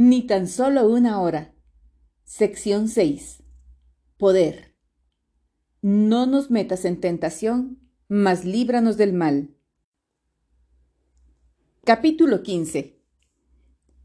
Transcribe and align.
Ni 0.00 0.22
tan 0.22 0.46
solo 0.46 0.86
una 0.88 1.20
hora. 1.20 1.56
Sección 2.22 2.86
6. 2.86 3.42
Poder. 4.16 4.76
No 5.82 6.24
nos 6.24 6.52
metas 6.52 6.84
en 6.84 7.00
tentación, 7.00 7.80
mas 8.06 8.44
líbranos 8.44 8.96
del 8.96 9.12
mal. 9.12 9.56
Capítulo 11.84 12.44
15. 12.44 13.02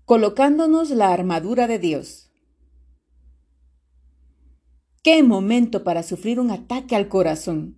Colocándonos 0.05 0.89
la 0.89 1.13
armadura 1.13 1.67
de 1.67 1.77
Dios. 1.77 2.31
Qué 5.03 5.21
momento 5.21 5.83
para 5.83 6.01
sufrir 6.01 6.39
un 6.39 6.49
ataque 6.49 6.95
al 6.95 7.07
corazón. 7.07 7.77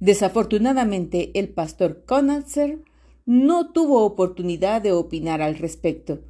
Desafortunadamente, 0.00 1.38
el 1.38 1.50
pastor 1.50 2.02
Conatzer 2.06 2.82
no 3.26 3.72
tuvo 3.72 4.06
oportunidad 4.06 4.80
de 4.80 4.92
opinar 4.92 5.42
al 5.42 5.58
respecto 5.58 6.22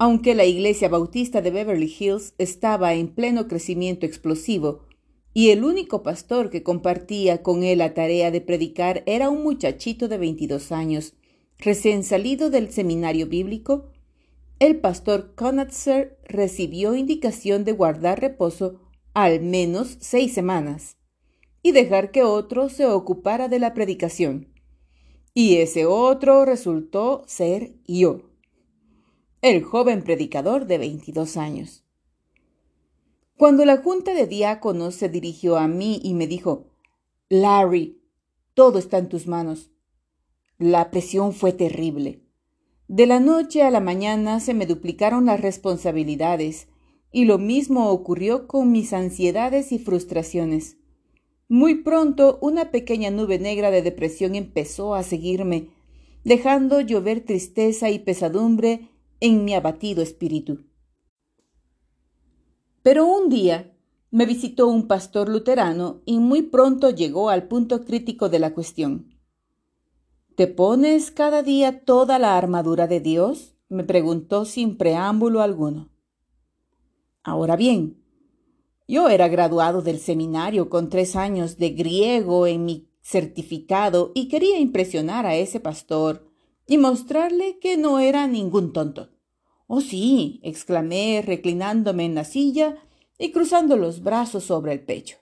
aunque 0.00 0.34
la 0.34 0.46
iglesia 0.46 0.88
bautista 0.88 1.42
de 1.42 1.50
Beverly 1.50 1.94
Hills 2.00 2.32
estaba 2.38 2.94
en 2.94 3.08
pleno 3.08 3.48
crecimiento 3.48 4.06
explosivo 4.06 4.86
y 5.34 5.50
el 5.50 5.62
único 5.62 6.02
pastor 6.02 6.48
que 6.48 6.62
compartía 6.62 7.42
con 7.42 7.64
él 7.64 7.78
la 7.78 7.92
tarea 7.92 8.30
de 8.30 8.40
predicar 8.40 9.02
era 9.04 9.28
un 9.28 9.42
muchachito 9.42 10.08
de 10.08 10.16
22 10.16 10.72
años, 10.72 11.12
recién 11.58 12.02
salido 12.02 12.48
del 12.48 12.72
seminario 12.72 13.26
bíblico, 13.26 13.90
el 14.58 14.80
pastor 14.80 15.34
Conatzer 15.34 16.18
recibió 16.24 16.94
indicación 16.94 17.64
de 17.64 17.72
guardar 17.72 18.22
reposo 18.22 18.80
al 19.12 19.42
menos 19.42 19.98
seis 20.00 20.32
semanas 20.32 20.96
y 21.62 21.72
dejar 21.72 22.10
que 22.10 22.22
otro 22.22 22.70
se 22.70 22.86
ocupara 22.86 23.48
de 23.48 23.58
la 23.58 23.74
predicación. 23.74 24.48
Y 25.34 25.56
ese 25.56 25.84
otro 25.84 26.46
resultó 26.46 27.22
ser 27.26 27.74
yo 27.86 28.29
el 29.42 29.62
joven 29.62 30.02
predicador 30.02 30.66
de 30.66 30.76
22 30.76 31.38
años. 31.38 31.82
Cuando 33.38 33.64
la 33.64 33.78
junta 33.78 34.12
de 34.12 34.26
diáconos 34.26 34.94
se 34.94 35.08
dirigió 35.08 35.56
a 35.56 35.66
mí 35.66 35.98
y 36.02 36.12
me 36.12 36.26
dijo, 36.26 36.66
Larry, 37.30 38.02
todo 38.52 38.78
está 38.78 38.98
en 38.98 39.08
tus 39.08 39.26
manos. 39.26 39.70
La 40.58 40.90
presión 40.90 41.32
fue 41.32 41.52
terrible. 41.52 42.20
De 42.86 43.06
la 43.06 43.18
noche 43.18 43.62
a 43.62 43.70
la 43.70 43.80
mañana 43.80 44.40
se 44.40 44.52
me 44.52 44.66
duplicaron 44.66 45.24
las 45.24 45.40
responsabilidades 45.40 46.68
y 47.10 47.24
lo 47.24 47.38
mismo 47.38 47.88
ocurrió 47.88 48.46
con 48.46 48.70
mis 48.70 48.92
ansiedades 48.92 49.72
y 49.72 49.78
frustraciones. 49.78 50.76
Muy 51.48 51.76
pronto 51.76 52.38
una 52.42 52.70
pequeña 52.70 53.10
nube 53.10 53.38
negra 53.38 53.70
de 53.70 53.80
depresión 53.80 54.34
empezó 54.34 54.94
a 54.94 55.02
seguirme, 55.02 55.70
dejando 56.24 56.82
llover 56.82 57.24
tristeza 57.24 57.88
y 57.88 58.00
pesadumbre 58.00 58.90
en 59.20 59.44
mi 59.44 59.54
abatido 59.54 60.02
espíritu. 60.02 60.64
Pero 62.82 63.06
un 63.06 63.28
día 63.28 63.76
me 64.10 64.26
visitó 64.26 64.66
un 64.68 64.88
pastor 64.88 65.28
luterano 65.28 66.00
y 66.04 66.18
muy 66.18 66.42
pronto 66.42 66.90
llegó 66.90 67.30
al 67.30 67.46
punto 67.46 67.84
crítico 67.84 68.28
de 68.28 68.38
la 68.38 68.54
cuestión. 68.54 69.14
¿Te 70.34 70.46
pones 70.46 71.10
cada 71.10 71.42
día 71.42 71.84
toda 71.84 72.18
la 72.18 72.36
armadura 72.36 72.86
de 72.86 73.00
Dios? 73.00 73.54
me 73.68 73.84
preguntó 73.84 74.46
sin 74.46 74.76
preámbulo 74.76 75.42
alguno. 75.42 75.90
Ahora 77.22 77.54
bien, 77.54 78.02
yo 78.88 79.08
era 79.08 79.28
graduado 79.28 79.82
del 79.82 80.00
seminario 80.00 80.68
con 80.68 80.88
tres 80.88 81.14
años 81.14 81.58
de 81.58 81.70
griego 81.70 82.48
en 82.48 82.64
mi 82.64 82.88
certificado 83.00 84.10
y 84.14 84.26
quería 84.28 84.58
impresionar 84.58 85.26
a 85.26 85.36
ese 85.36 85.60
pastor 85.60 86.29
y 86.70 86.78
mostrarle 86.78 87.58
que 87.58 87.76
no 87.76 87.98
era 87.98 88.28
ningún 88.28 88.72
tonto. 88.72 89.10
Oh 89.66 89.80
sí, 89.80 90.38
exclamé, 90.44 91.20
reclinándome 91.20 92.04
en 92.04 92.14
la 92.14 92.22
silla 92.22 92.76
y 93.18 93.32
cruzando 93.32 93.76
los 93.76 94.04
brazos 94.04 94.44
sobre 94.44 94.74
el 94.74 94.84
pecho. 94.84 95.16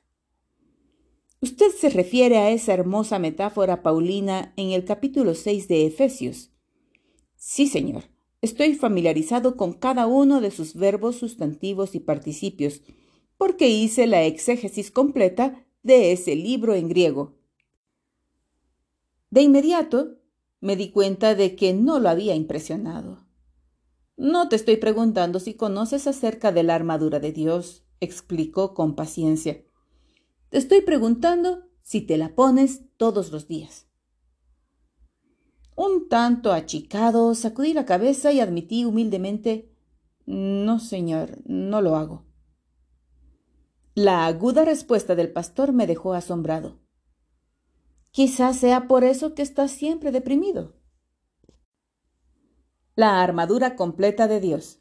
Usted 1.40 1.70
se 1.70 1.88
refiere 1.88 2.36
a 2.36 2.50
esa 2.50 2.74
hermosa 2.74 3.18
metáfora 3.18 3.82
paulina 3.82 4.52
en 4.58 4.72
el 4.72 4.84
capítulo 4.84 5.34
6 5.34 5.68
de 5.68 5.86
Efesios. 5.86 6.50
Sí, 7.34 7.66
señor. 7.66 8.04
Estoy 8.42 8.74
familiarizado 8.74 9.56
con 9.56 9.72
cada 9.72 10.06
uno 10.06 10.42
de 10.42 10.50
sus 10.50 10.74
verbos, 10.74 11.16
sustantivos 11.16 11.94
y 11.94 12.00
participios, 12.00 12.82
porque 13.38 13.70
hice 13.70 14.06
la 14.06 14.22
exégesis 14.24 14.90
completa 14.90 15.64
de 15.82 16.12
ese 16.12 16.36
libro 16.36 16.74
en 16.74 16.90
griego. 16.90 17.38
De 19.30 19.40
inmediato 19.40 20.17
me 20.60 20.76
di 20.76 20.90
cuenta 20.90 21.34
de 21.34 21.56
que 21.56 21.72
no 21.72 22.00
lo 22.00 22.08
había 22.08 22.34
impresionado. 22.34 23.26
No 24.16 24.48
te 24.48 24.56
estoy 24.56 24.76
preguntando 24.76 25.38
si 25.38 25.54
conoces 25.54 26.06
acerca 26.06 26.50
de 26.50 26.64
la 26.64 26.74
armadura 26.74 27.20
de 27.20 27.32
Dios, 27.32 27.84
explicó 28.00 28.74
con 28.74 28.96
paciencia. 28.96 29.64
Te 30.50 30.58
estoy 30.58 30.80
preguntando 30.80 31.64
si 31.82 32.00
te 32.00 32.16
la 32.16 32.34
pones 32.34 32.82
todos 32.96 33.30
los 33.30 33.46
días. 33.46 33.86
Un 35.76 36.08
tanto 36.08 36.52
achicado, 36.52 37.34
sacudí 37.36 37.72
la 37.72 37.86
cabeza 37.86 38.32
y 38.32 38.40
admití 38.40 38.84
humildemente 38.84 39.70
No, 40.26 40.80
señor, 40.80 41.38
no 41.46 41.80
lo 41.80 41.94
hago. 41.94 42.26
La 43.94 44.26
aguda 44.26 44.64
respuesta 44.64 45.14
del 45.14 45.32
pastor 45.32 45.72
me 45.72 45.86
dejó 45.86 46.14
asombrado. 46.14 46.80
Quizás 48.10 48.58
sea 48.58 48.88
por 48.88 49.04
eso 49.04 49.34
que 49.34 49.42
estás 49.42 49.70
siempre 49.70 50.12
deprimido. 50.12 50.74
La 52.94 53.22
armadura 53.22 53.76
completa 53.76 54.26
de 54.26 54.40
Dios. 54.40 54.80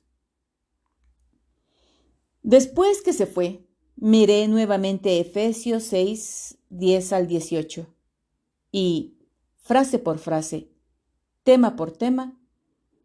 Después 2.42 3.02
que 3.02 3.14
se 3.14 3.26
fue, 3.26 3.68
miré 3.96 4.48
nuevamente 4.48 5.20
Efesios 5.20 5.84
6, 5.84 6.58
10 6.70 7.14
al 7.14 7.28
18 7.28 7.94
y, 8.72 9.18
frase 9.58 10.00
por 10.00 10.18
frase, 10.18 10.72
tema 11.44 11.76
por 11.76 11.92
tema, 11.92 12.40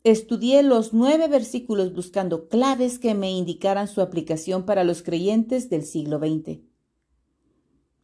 estudié 0.04 0.62
los 0.62 0.92
nueve 0.92 1.28
versículos 1.28 1.92
buscando 1.94 2.48
claves 2.48 2.98
que 2.98 3.14
me 3.14 3.30
indicaran 3.30 3.88
su 3.88 4.00
aplicación 4.00 4.64
para 4.64 4.84
los 4.84 5.02
creyentes 5.02 5.70
del 5.70 5.84
siglo 5.84 6.18
XX. 6.18 6.60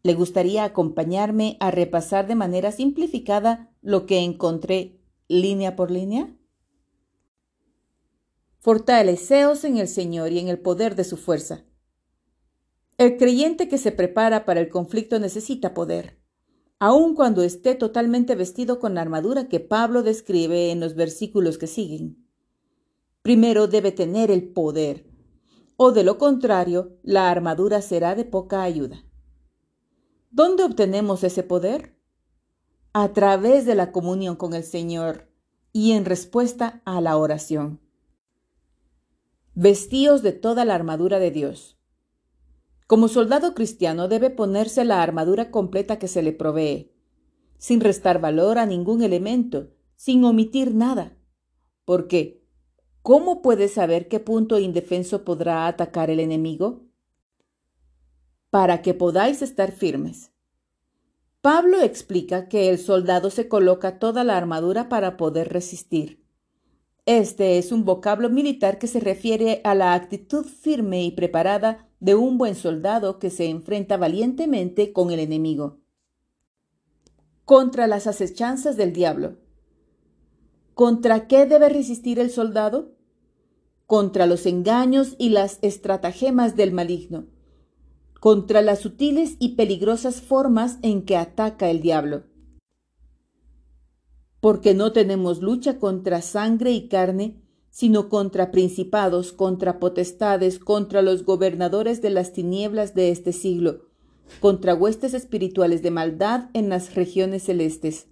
¿Le 0.03 0.15
gustaría 0.15 0.65
acompañarme 0.65 1.57
a 1.61 1.71
repasar 1.71 2.27
de 2.27 2.35
manera 2.35 2.73
simplificada 2.73 3.71
lo 3.83 4.07
que 4.07 4.21
encontré 4.21 5.01
línea 5.27 5.77
por 5.77 5.91
línea? 5.91 6.35
Fortaleceos 8.61 9.65
en 9.65 9.79
el 9.79 9.89
Señor 9.89 10.33
y 10.33 10.39
en 10.39 10.49
el 10.49 10.59
poder 10.59 10.95
de 10.95 11.05
su 11.05 11.17
fuerza. 11.17 11.65
El 12.97 13.17
creyente 13.17 13.69
que 13.69 13.79
se 13.79 13.93
prepara 13.93 14.45
para 14.45 14.61
el 14.61 14.69
conflicto 14.69 15.19
necesita 15.19 15.75
poder, 15.75 16.21
aun 16.79 17.15
cuando 17.15 17.43
esté 17.43 17.75
totalmente 17.75 18.35
vestido 18.35 18.79
con 18.79 18.95
la 18.95 19.01
armadura 19.01 19.49
que 19.49 19.61
Pablo 19.61 20.03
describe 20.03 20.71
en 20.71 20.81
los 20.81 20.95
versículos 20.95 21.59
que 21.59 21.67
siguen. 21.67 22.27
Primero 23.23 23.67
debe 23.67 23.93
tener 23.93 24.31
el 24.31 24.49
poder, 24.49 25.07
o 25.77 25.93
de 25.93 26.03
lo 26.03 26.19
contrario, 26.19 26.99
la 27.03 27.31
armadura 27.31 27.83
será 27.83 28.15
de 28.15 28.25
poca 28.25 28.63
ayuda. 28.63 29.05
¿Dónde 30.31 30.62
obtenemos 30.62 31.25
ese 31.25 31.43
poder? 31.43 31.97
A 32.93 33.15
través 33.15 33.65
de 33.65 33.75
la 33.75 33.93
comunión 33.93 34.37
con 34.37 34.53
el 34.53 34.62
Señor 34.62 35.31
y 35.72 35.93
en 35.93 36.05
respuesta 36.05 36.83
a 36.84 37.00
la 37.00 37.16
oración. 37.16 37.81
Vestíos 39.55 40.22
de 40.22 40.33
toda 40.33 40.67
la 40.67 40.75
armadura 40.75 41.19
de 41.19 41.31
Dios. 41.31 41.78
Como 42.87 43.09
soldado 43.09 43.55
cristiano 43.55 44.06
debe 44.06 44.28
ponerse 44.28 44.84
la 44.84 45.03
armadura 45.03 45.50
completa 45.50 45.99
que 45.99 46.09
se 46.09 46.22
le 46.22 46.33
provee, 46.33 46.93
sin 47.56 47.81
restar 47.81 48.21
valor 48.21 48.59
a 48.59 48.67
ningún 48.67 49.03
elemento, 49.03 49.71
sin 49.97 50.25
omitir 50.25 50.75
nada. 50.75 51.17
Porque, 51.87 52.47
¿cómo 53.00 53.41
puede 53.41 53.69
saber 53.69 54.08
qué 54.08 54.20
punto 54.20 54.58
indefenso 54.58 55.25
podrá 55.25 55.67
atacar 55.67 56.11
el 56.11 56.20
enemigo? 56.20 56.88
Para 58.50 58.83
que 58.83 58.95
podáis 58.95 59.43
estar 59.43 59.73
firmes. 59.73 60.31
Pablo 61.41 61.81
explica 61.81 62.49
que 62.49 62.69
el 62.69 62.79
soldado 62.79 63.31
se 63.31 63.49
coloca 63.49 63.99
toda 63.99 64.25
la 64.25 64.37
armadura 64.37 64.89
para 64.89 65.17
poder 65.17 65.53
resistir. 65.53 66.25
Este 67.06 67.59
es 67.59 67.73
un 67.73 67.85
vocablo 67.85 68.29
militar 68.29 68.79
que 68.79 68.87
se 68.87 69.00
refiere 69.00 69.61
a 69.65 69.75
la 69.75 69.95
actitud 69.95 70.45
firme 70.45 71.05
y 71.05 71.12
preparada 71.12 71.89
de 72.00 72.15
un 72.15 72.39
buen 72.39 72.55
soldado 72.55 73.19
que 73.19 73.31
se 73.31 73.47
enfrenta 73.47 73.97
valientemente 73.97 74.93
con 74.93 75.11
el 75.11 75.21
enemigo. 75.21 75.79
Contra 77.44 77.87
las 77.87 78.06
acechanzas 78.06 78.77
del 78.77 78.93
diablo. 78.93 79.37
¿Contra 80.75 81.29
qué 81.29 81.47
debe 81.47 81.71
resistir 81.71 82.19
el 82.19 82.31
soldado? 82.31 82.93
Contra 83.87 84.27
los 84.27 84.44
engaños 84.44 85.15
y 85.19 85.31
las 85.31 85.59
estratagemas 85.62 86.56
del 86.56 86.73
maligno 86.73 87.27
contra 88.20 88.62
las 88.62 88.81
sutiles 88.81 89.37
y 89.38 89.50
peligrosas 89.50 90.20
formas 90.20 90.79
en 90.82 91.03
que 91.03 91.17
ataca 91.17 91.70
el 91.70 91.81
diablo. 91.81 92.25
Porque 94.41 94.75
no 94.75 94.93
tenemos 94.93 95.41
lucha 95.41 95.79
contra 95.79 96.23
sangre 96.23 96.73
y 96.73 96.88
carne, 96.88 97.43
sino 97.70 98.09
contra 98.09 98.50
principados, 98.50 99.32
contra 99.32 99.79
potestades, 99.79 100.59
contra 100.59 101.03
los 101.03 101.25
gobernadores 101.25 102.03
de 102.03 102.11
las 102.11 102.32
tinieblas 102.32 102.94
de 102.94 103.11
este 103.11 103.32
siglo, 103.32 103.87
contra 104.41 104.75
huestes 104.75 105.15
espirituales 105.15 105.82
de 105.82 105.91
maldad 105.91 106.50
en 106.55 106.69
las 106.69 106.94
regiones 106.94 107.44
celestes. 107.44 108.09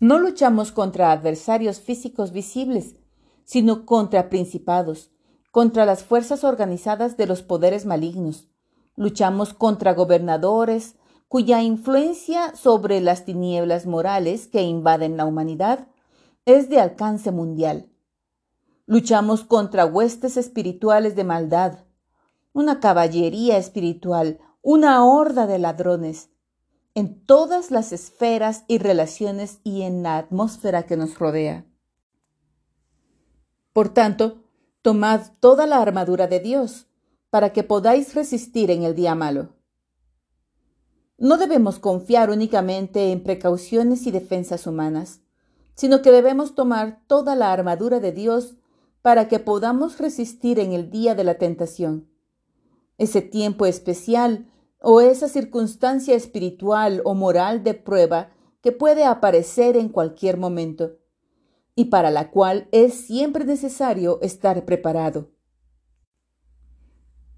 No 0.00 0.18
luchamos 0.18 0.70
contra 0.70 1.12
adversarios 1.12 1.80
físicos 1.80 2.32
visibles, 2.32 2.96
sino 3.44 3.86
contra 3.86 4.28
principados, 4.28 5.13
contra 5.54 5.86
las 5.86 6.02
fuerzas 6.02 6.42
organizadas 6.42 7.16
de 7.16 7.28
los 7.28 7.42
poderes 7.42 7.86
malignos. 7.86 8.48
Luchamos 8.96 9.54
contra 9.54 9.94
gobernadores 9.94 10.96
cuya 11.28 11.62
influencia 11.62 12.56
sobre 12.56 13.00
las 13.00 13.24
tinieblas 13.24 13.86
morales 13.86 14.48
que 14.48 14.62
invaden 14.62 15.16
la 15.16 15.26
humanidad 15.26 15.86
es 16.44 16.70
de 16.70 16.80
alcance 16.80 17.30
mundial. 17.30 17.88
Luchamos 18.86 19.44
contra 19.44 19.86
huestes 19.86 20.36
espirituales 20.36 21.14
de 21.14 21.22
maldad, 21.22 21.84
una 22.52 22.80
caballería 22.80 23.56
espiritual, 23.56 24.40
una 24.60 25.04
horda 25.04 25.46
de 25.46 25.60
ladrones, 25.60 26.30
en 26.96 27.24
todas 27.24 27.70
las 27.70 27.92
esferas 27.92 28.64
y 28.66 28.78
relaciones 28.78 29.60
y 29.62 29.82
en 29.82 30.02
la 30.02 30.18
atmósfera 30.18 30.82
que 30.82 30.96
nos 30.96 31.16
rodea. 31.16 31.64
Por 33.72 33.90
tanto, 33.90 34.43
tomad 34.84 35.22
toda 35.40 35.66
la 35.66 35.80
armadura 35.80 36.26
de 36.26 36.40
Dios, 36.40 36.88
para 37.30 37.54
que 37.54 37.62
podáis 37.62 38.14
resistir 38.14 38.70
en 38.70 38.82
el 38.82 38.94
día 38.94 39.14
malo. 39.14 39.54
No 41.16 41.38
debemos 41.38 41.78
confiar 41.78 42.28
únicamente 42.28 43.10
en 43.10 43.22
precauciones 43.22 44.06
y 44.06 44.10
defensas 44.10 44.66
humanas, 44.66 45.22
sino 45.74 46.02
que 46.02 46.10
debemos 46.10 46.54
tomar 46.54 47.00
toda 47.06 47.34
la 47.34 47.50
armadura 47.50 47.98
de 47.98 48.12
Dios 48.12 48.56
para 49.00 49.26
que 49.26 49.38
podamos 49.38 49.96
resistir 49.96 50.58
en 50.58 50.74
el 50.74 50.90
día 50.90 51.14
de 51.14 51.24
la 51.24 51.38
tentación. 51.38 52.10
Ese 52.98 53.22
tiempo 53.22 53.64
especial 53.64 54.50
o 54.82 55.00
esa 55.00 55.30
circunstancia 55.30 56.14
espiritual 56.14 57.00
o 57.06 57.14
moral 57.14 57.64
de 57.64 57.72
prueba 57.72 58.32
que 58.60 58.70
puede 58.70 59.06
aparecer 59.06 59.78
en 59.78 59.88
cualquier 59.88 60.36
momento 60.36 60.98
y 61.74 61.86
para 61.86 62.10
la 62.10 62.30
cual 62.30 62.68
es 62.72 62.94
siempre 62.94 63.44
necesario 63.44 64.20
estar 64.22 64.64
preparado. 64.64 65.30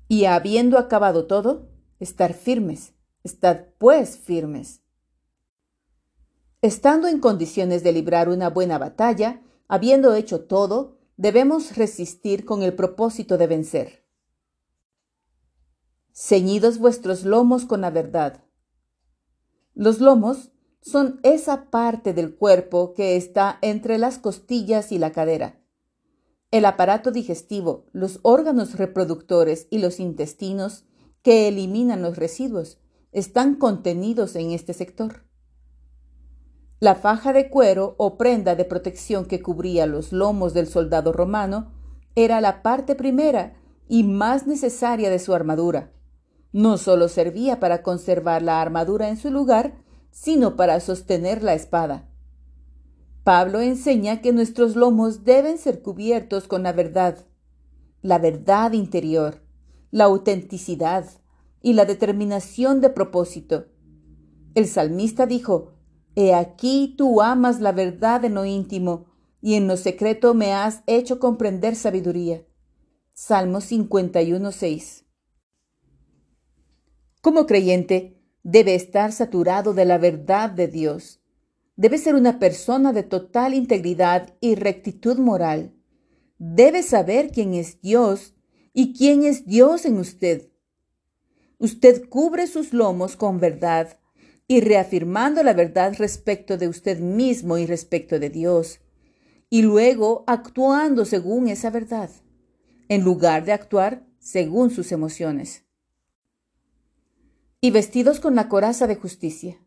Y 0.08 0.26
habiendo 0.26 0.78
acabado 0.78 1.26
todo, 1.26 1.68
estar 1.98 2.34
firmes. 2.34 2.94
Estad 3.24 3.64
pues 3.78 4.18
firmes. 4.18 4.82
Estando 6.62 7.08
en 7.08 7.18
condiciones 7.18 7.82
de 7.82 7.92
librar 7.92 8.28
una 8.28 8.50
buena 8.50 8.78
batalla, 8.78 9.42
habiendo 9.68 10.14
hecho 10.14 10.44
todo, 10.44 10.98
debemos 11.16 11.76
resistir 11.76 12.44
con 12.44 12.62
el 12.62 12.74
propósito 12.74 13.38
de 13.38 13.46
vencer. 13.46 14.06
Ceñidos 16.12 16.78
vuestros 16.78 17.24
lomos 17.24 17.66
con 17.66 17.80
la 17.80 17.90
verdad. 17.90 18.44
Los 19.74 20.00
lomos 20.00 20.50
son 20.86 21.18
esa 21.24 21.68
parte 21.68 22.14
del 22.14 22.36
cuerpo 22.36 22.94
que 22.94 23.16
está 23.16 23.58
entre 23.60 23.98
las 23.98 24.18
costillas 24.18 24.92
y 24.92 24.98
la 24.98 25.10
cadera. 25.10 25.60
El 26.52 26.64
aparato 26.64 27.10
digestivo, 27.10 27.86
los 27.92 28.20
órganos 28.22 28.78
reproductores 28.78 29.66
y 29.70 29.78
los 29.78 29.98
intestinos 29.98 30.84
que 31.22 31.48
eliminan 31.48 32.02
los 32.02 32.16
residuos 32.16 32.78
están 33.10 33.56
contenidos 33.56 34.36
en 34.36 34.52
este 34.52 34.74
sector. 34.74 35.24
La 36.78 36.94
faja 36.94 37.32
de 37.32 37.50
cuero 37.50 37.96
o 37.98 38.16
prenda 38.16 38.54
de 38.54 38.64
protección 38.64 39.24
que 39.24 39.42
cubría 39.42 39.86
los 39.86 40.12
lomos 40.12 40.54
del 40.54 40.68
soldado 40.68 41.12
romano 41.12 41.72
era 42.14 42.40
la 42.40 42.62
parte 42.62 42.94
primera 42.94 43.56
y 43.88 44.04
más 44.04 44.46
necesaria 44.46 45.10
de 45.10 45.18
su 45.18 45.34
armadura. 45.34 45.92
No 46.52 46.78
sólo 46.78 47.08
servía 47.08 47.58
para 47.58 47.82
conservar 47.82 48.42
la 48.42 48.62
armadura 48.62 49.08
en 49.08 49.16
su 49.16 49.32
lugar, 49.32 49.84
sino 50.16 50.56
para 50.56 50.80
sostener 50.80 51.42
la 51.42 51.52
espada. 51.52 52.08
Pablo 53.22 53.60
enseña 53.60 54.22
que 54.22 54.32
nuestros 54.32 54.74
lomos 54.74 55.24
deben 55.24 55.58
ser 55.58 55.82
cubiertos 55.82 56.48
con 56.48 56.62
la 56.62 56.72
verdad, 56.72 57.26
la 58.00 58.18
verdad 58.18 58.72
interior, 58.72 59.42
la 59.90 60.04
autenticidad 60.04 61.04
y 61.60 61.74
la 61.74 61.84
determinación 61.84 62.80
de 62.80 62.88
propósito. 62.88 63.66
El 64.54 64.68
salmista 64.68 65.26
dijo, 65.26 65.74
He 66.14 66.32
aquí 66.32 66.94
tú 66.96 67.20
amas 67.20 67.60
la 67.60 67.72
verdad 67.72 68.24
en 68.24 68.36
lo 68.36 68.46
íntimo, 68.46 69.08
y 69.42 69.54
en 69.54 69.68
lo 69.68 69.76
secreto 69.76 70.32
me 70.32 70.54
has 70.54 70.82
hecho 70.86 71.20
comprender 71.20 71.76
sabiduría. 71.76 72.42
Salmo 73.12 73.60
51, 73.60 74.50
6. 74.50 75.04
Como 77.20 77.44
creyente, 77.44 78.15
debe 78.48 78.76
estar 78.76 79.10
saturado 79.10 79.74
de 79.74 79.84
la 79.84 79.98
verdad 79.98 80.50
de 80.50 80.68
Dios. 80.68 81.20
Debe 81.74 81.98
ser 81.98 82.14
una 82.14 82.38
persona 82.38 82.92
de 82.92 83.02
total 83.02 83.54
integridad 83.54 84.36
y 84.40 84.54
rectitud 84.54 85.18
moral. 85.18 85.74
Debe 86.38 86.84
saber 86.84 87.32
quién 87.32 87.54
es 87.54 87.80
Dios 87.80 88.36
y 88.72 88.94
quién 88.94 89.24
es 89.24 89.46
Dios 89.46 89.84
en 89.84 89.98
usted. 89.98 90.48
Usted 91.58 92.08
cubre 92.08 92.46
sus 92.46 92.72
lomos 92.72 93.16
con 93.16 93.40
verdad 93.40 93.98
y 94.46 94.60
reafirmando 94.60 95.42
la 95.42 95.52
verdad 95.52 95.96
respecto 95.98 96.56
de 96.56 96.68
usted 96.68 97.00
mismo 97.00 97.58
y 97.58 97.66
respecto 97.66 98.20
de 98.20 98.30
Dios, 98.30 98.78
y 99.50 99.62
luego 99.62 100.22
actuando 100.28 101.04
según 101.04 101.48
esa 101.48 101.70
verdad, 101.70 102.10
en 102.88 103.02
lugar 103.02 103.44
de 103.44 103.50
actuar 103.50 104.06
según 104.20 104.70
sus 104.70 104.92
emociones. 104.92 105.65
Y 107.66 107.72
vestidos 107.72 108.20
con 108.20 108.36
la 108.36 108.48
coraza 108.48 108.86
de 108.86 108.94
justicia. 108.94 109.58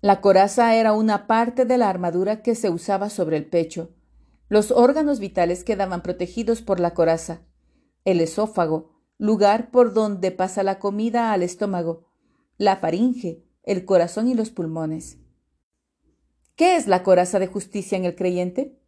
La 0.00 0.20
coraza 0.20 0.76
era 0.76 0.92
una 0.92 1.26
parte 1.26 1.64
de 1.64 1.76
la 1.76 1.88
armadura 1.88 2.40
que 2.40 2.54
se 2.54 2.70
usaba 2.70 3.10
sobre 3.10 3.36
el 3.36 3.46
pecho. 3.46 3.90
Los 4.48 4.70
órganos 4.70 5.18
vitales 5.18 5.64
quedaban 5.64 6.04
protegidos 6.04 6.62
por 6.62 6.78
la 6.78 6.94
coraza. 6.94 7.40
El 8.04 8.20
esófago, 8.20 8.92
lugar 9.18 9.72
por 9.72 9.92
donde 9.92 10.30
pasa 10.30 10.62
la 10.62 10.78
comida 10.78 11.32
al 11.32 11.42
estómago. 11.42 12.06
La 12.58 12.76
faringe, 12.76 13.42
el 13.64 13.84
corazón 13.84 14.28
y 14.28 14.34
los 14.34 14.50
pulmones. 14.50 15.18
¿Qué 16.54 16.76
es 16.76 16.86
la 16.86 17.02
coraza 17.02 17.40
de 17.40 17.48
justicia 17.48 17.98
en 17.98 18.04
el 18.04 18.14
creyente? 18.14 18.78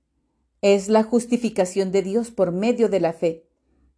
Es 0.61 0.89
la 0.89 1.03
justificación 1.03 1.91
de 1.91 2.03
Dios 2.03 2.31
por 2.31 2.53
medio 2.53 2.89
de 2.89 3.01
la 3.01 3.15
fe. 3.15 3.49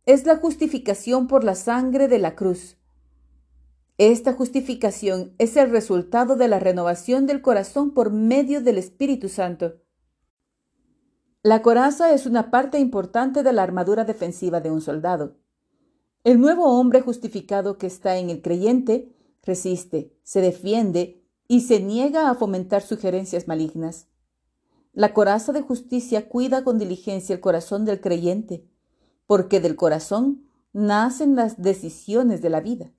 Es 0.07 0.25
la 0.25 0.39
justificación 0.39 1.27
por 1.27 1.45
la 1.45 1.55
sangre 1.55 2.09
de 2.09 2.19
la 2.19 2.35
cruz. 2.35 2.79
Esta 3.97 4.33
justificación 4.33 5.37
es 5.39 5.57
el 5.57 5.71
resultado 5.71 6.35
de 6.35 6.49
la 6.49 6.59
renovación 6.59 7.27
del 7.27 7.43
corazón 7.43 7.93
por 7.93 8.11
medio 8.11 8.61
del 8.61 8.77
Espíritu 8.77 9.29
Santo. 9.29 9.75
La 11.45 11.63
coraza 11.63 12.13
es 12.13 12.27
una 12.27 12.51
parte 12.51 12.81
importante 12.81 13.45
de 13.45 13.53
la 13.53 13.63
armadura 13.63 14.05
defensiva 14.05 14.61
de 14.61 14.73
un 14.73 14.81
soldado. 14.81 15.37
El 16.25 16.41
nuevo 16.41 16.77
hombre 16.77 17.03
justificado 17.03 17.79
que 17.79 17.87
está 17.87 18.17
en 18.17 18.31
el 18.31 18.43
creyente 18.43 19.15
resiste, 19.45 20.19
se 20.25 20.41
defiende 20.41 21.23
y 21.47 21.61
se 21.61 21.79
niega 21.79 22.31
a 22.31 22.35
fomentar 22.35 22.83
sugerencias 22.83 23.47
malignas. 23.47 24.09
La 24.93 25.15
coraza 25.15 25.53
de 25.53 25.63
justicia 25.63 26.29
cuida 26.29 26.65
con 26.65 26.79
diligencia 26.79 27.33
el 27.33 27.41
corazón 27.41 27.85
del 27.85 28.01
creyente, 28.01 28.67
porque 29.27 29.61
del 29.61 29.77
corazón 29.77 30.49
nacen 30.73 31.37
las 31.37 31.63
decisiones 31.63 32.43
de 32.43 32.51
la 32.51 32.61
vida. 32.61 32.91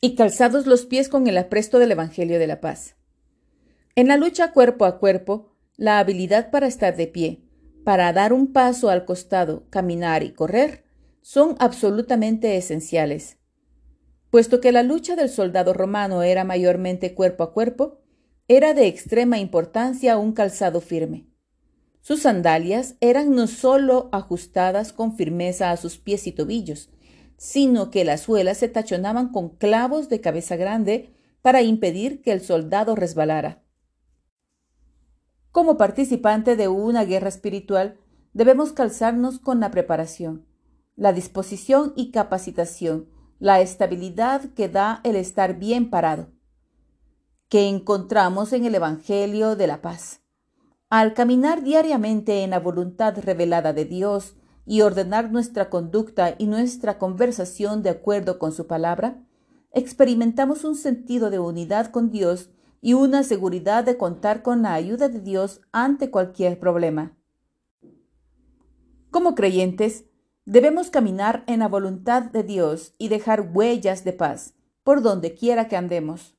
Y 0.00 0.14
calzados 0.14 0.66
los 0.66 0.86
pies 0.86 1.08
con 1.08 1.26
el 1.26 1.38
apresto 1.38 1.78
del 1.78 1.92
Evangelio 1.92 2.38
de 2.38 2.46
la 2.46 2.60
paz. 2.60 2.96
En 3.94 4.08
la 4.08 4.16
lucha 4.16 4.52
cuerpo 4.52 4.84
a 4.84 4.98
cuerpo, 4.98 5.56
la 5.76 5.98
habilidad 5.98 6.50
para 6.50 6.66
estar 6.66 6.96
de 6.96 7.06
pie, 7.06 7.42
para 7.84 8.12
dar 8.12 8.32
un 8.32 8.52
paso 8.52 8.90
al 8.90 9.04
costado, 9.04 9.64
caminar 9.70 10.22
y 10.22 10.32
correr, 10.32 10.84
son 11.22 11.56
absolutamente 11.58 12.56
esenciales. 12.56 13.38
Puesto 14.30 14.60
que 14.60 14.72
la 14.72 14.82
lucha 14.82 15.16
del 15.16 15.28
soldado 15.28 15.72
romano 15.72 16.22
era 16.22 16.44
mayormente 16.44 17.14
cuerpo 17.14 17.42
a 17.42 17.52
cuerpo, 17.52 18.00
era 18.48 18.74
de 18.74 18.86
extrema 18.86 19.38
importancia 19.38 20.18
un 20.18 20.32
calzado 20.32 20.80
firme. 20.80 21.26
Sus 22.00 22.22
sandalias 22.22 22.94
eran 23.00 23.34
no 23.34 23.46
sólo 23.46 24.08
ajustadas 24.12 24.92
con 24.92 25.16
firmeza 25.16 25.70
a 25.72 25.76
sus 25.76 25.98
pies 25.98 26.26
y 26.26 26.32
tobillos, 26.32 26.90
sino 27.36 27.90
que 27.90 28.04
las 28.04 28.22
suelas 28.22 28.58
se 28.58 28.68
tachonaban 28.68 29.30
con 29.30 29.50
clavos 29.50 30.08
de 30.08 30.20
cabeza 30.20 30.56
grande 30.56 31.14
para 31.42 31.62
impedir 31.62 32.22
que 32.22 32.32
el 32.32 32.40
soldado 32.40 32.94
resbalara. 32.94 33.62
Como 35.52 35.76
participante 35.76 36.56
de 36.56 36.68
una 36.68 37.04
guerra 37.04 37.28
espiritual, 37.28 37.98
debemos 38.32 38.72
calzarnos 38.72 39.38
con 39.38 39.60
la 39.60 39.70
preparación, 39.70 40.46
la 40.96 41.12
disposición 41.12 41.92
y 41.96 42.10
capacitación 42.10 43.08
la 43.38 43.60
estabilidad 43.60 44.42
que 44.54 44.68
da 44.68 45.00
el 45.04 45.16
estar 45.16 45.58
bien 45.58 45.90
parado, 45.90 46.28
que 47.48 47.68
encontramos 47.68 48.52
en 48.52 48.64
el 48.64 48.74
Evangelio 48.74 49.56
de 49.56 49.66
la 49.66 49.82
paz. 49.82 50.22
Al 50.88 51.14
caminar 51.14 51.62
diariamente 51.62 52.42
en 52.42 52.50
la 52.50 52.60
voluntad 52.60 53.18
revelada 53.18 53.72
de 53.72 53.84
Dios 53.84 54.36
y 54.66 54.82
ordenar 54.82 55.30
nuestra 55.30 55.70
conducta 55.70 56.34
y 56.36 56.46
nuestra 56.46 56.98
conversación 56.98 57.82
de 57.82 57.90
acuerdo 57.90 58.38
con 58.38 58.52
su 58.52 58.66
palabra, 58.66 59.22
experimentamos 59.72 60.64
un 60.64 60.74
sentido 60.74 61.30
de 61.30 61.38
unidad 61.38 61.90
con 61.90 62.10
Dios 62.10 62.50
y 62.80 62.94
una 62.94 63.22
seguridad 63.22 63.84
de 63.84 63.96
contar 63.96 64.42
con 64.42 64.62
la 64.62 64.74
ayuda 64.74 65.08
de 65.08 65.20
Dios 65.20 65.60
ante 65.72 66.10
cualquier 66.10 66.58
problema. 66.58 67.16
Como 69.10 69.34
creyentes, 69.34 70.04
debemos 70.44 70.90
caminar 70.90 71.44
en 71.46 71.60
la 71.60 71.68
voluntad 71.68 72.24
de 72.24 72.42
Dios 72.42 72.94
y 72.98 73.08
dejar 73.08 73.50
huellas 73.52 74.04
de 74.04 74.12
paz 74.12 74.54
por 74.82 75.02
donde 75.02 75.34
quiera 75.34 75.68
que 75.68 75.76
andemos. 75.76 76.36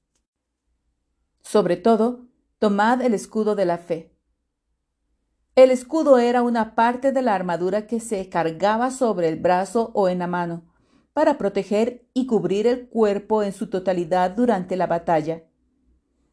Sobre 1.41 1.77
todo, 1.77 2.27
tomad 2.59 3.01
el 3.01 3.13
escudo 3.13 3.55
de 3.55 3.65
la 3.65 3.77
fe. 3.77 4.16
El 5.57 5.71
escudo 5.71 6.19
era 6.19 6.43
una 6.43 6.75
parte 6.75 7.11
de 7.11 7.23
la 7.23 7.33
armadura 7.33 7.87
que 7.87 7.99
se 7.99 8.29
cargaba 8.29 8.91
sobre 8.91 9.27
el 9.27 9.37
brazo 9.37 9.89
o 9.95 10.07
en 10.07 10.19
la 10.19 10.27
mano, 10.27 10.61
para 11.13 11.39
proteger 11.39 12.07
y 12.13 12.27
cubrir 12.27 12.67
el 12.67 12.87
cuerpo 12.87 13.41
en 13.41 13.53
su 13.53 13.67
totalidad 13.67 14.29
durante 14.29 14.75
la 14.75 14.85
batalla. 14.85 15.45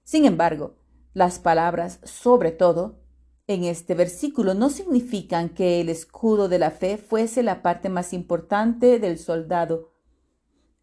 Sin 0.03 0.27
embargo, 0.27 0.77
las 1.15 1.39
palabras 1.39 2.01
sobre 2.03 2.53
todo 2.53 3.01
en 3.47 3.65
este 3.65 3.95
versículo 3.95 4.53
no 4.53 4.69
significan 4.69 5.49
que 5.49 5.81
el 5.81 5.89
escudo 5.89 6.51
de 6.51 6.59
la 6.59 6.71
fe 6.71 6.99
fuese 6.99 7.43
la 7.43 7.63
parte 7.63 7.89
más 7.89 8.13
importante 8.13 8.99
del 8.99 9.19
soldado. 9.19 9.95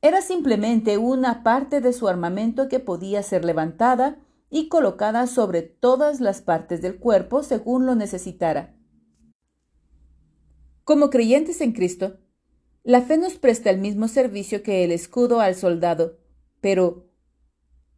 Era 0.02 0.24
simplemente 0.24 0.98
una 0.98 1.44
parte 1.44 1.80
de 1.80 1.94
su 1.94 2.08
armamento 2.08 2.70
que 2.70 2.80
podía 2.80 3.22
ser 3.22 3.46
levantada 3.46 4.18
y 4.52 4.68
colocada 4.68 5.26
sobre 5.26 5.64
todas 5.64 6.20
las 6.20 6.42
partes 6.42 6.82
del 6.82 7.00
cuerpo 7.00 7.42
según 7.42 7.88
lo 7.88 7.96
necesitara. 7.96 8.76
Como 10.84 11.10
creyentes 11.10 11.62
en 11.62 11.72
Cristo, 11.72 12.20
la 12.84 13.02
fe 13.02 13.18
nos 13.18 13.36
presta 13.36 13.70
el 13.70 13.80
mismo 13.80 14.10
servicio 14.10 14.62
que 14.62 14.84
el 14.84 14.92
escudo 14.92 15.40
al 15.40 15.56
soldado, 15.56 16.20
pero 16.60 17.10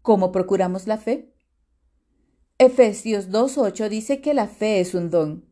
¿cómo 0.01 0.31
procuramos 0.31 0.85
la 0.85 0.97
fe? 0.97 1.33
Efesios 2.59 3.29
2.8 3.29 3.89
dice 3.89 4.21
que 4.21 4.35
la 4.35 4.47
fe 4.47 4.79
es 4.79 4.93
un 4.93 5.09
don. 5.09 5.49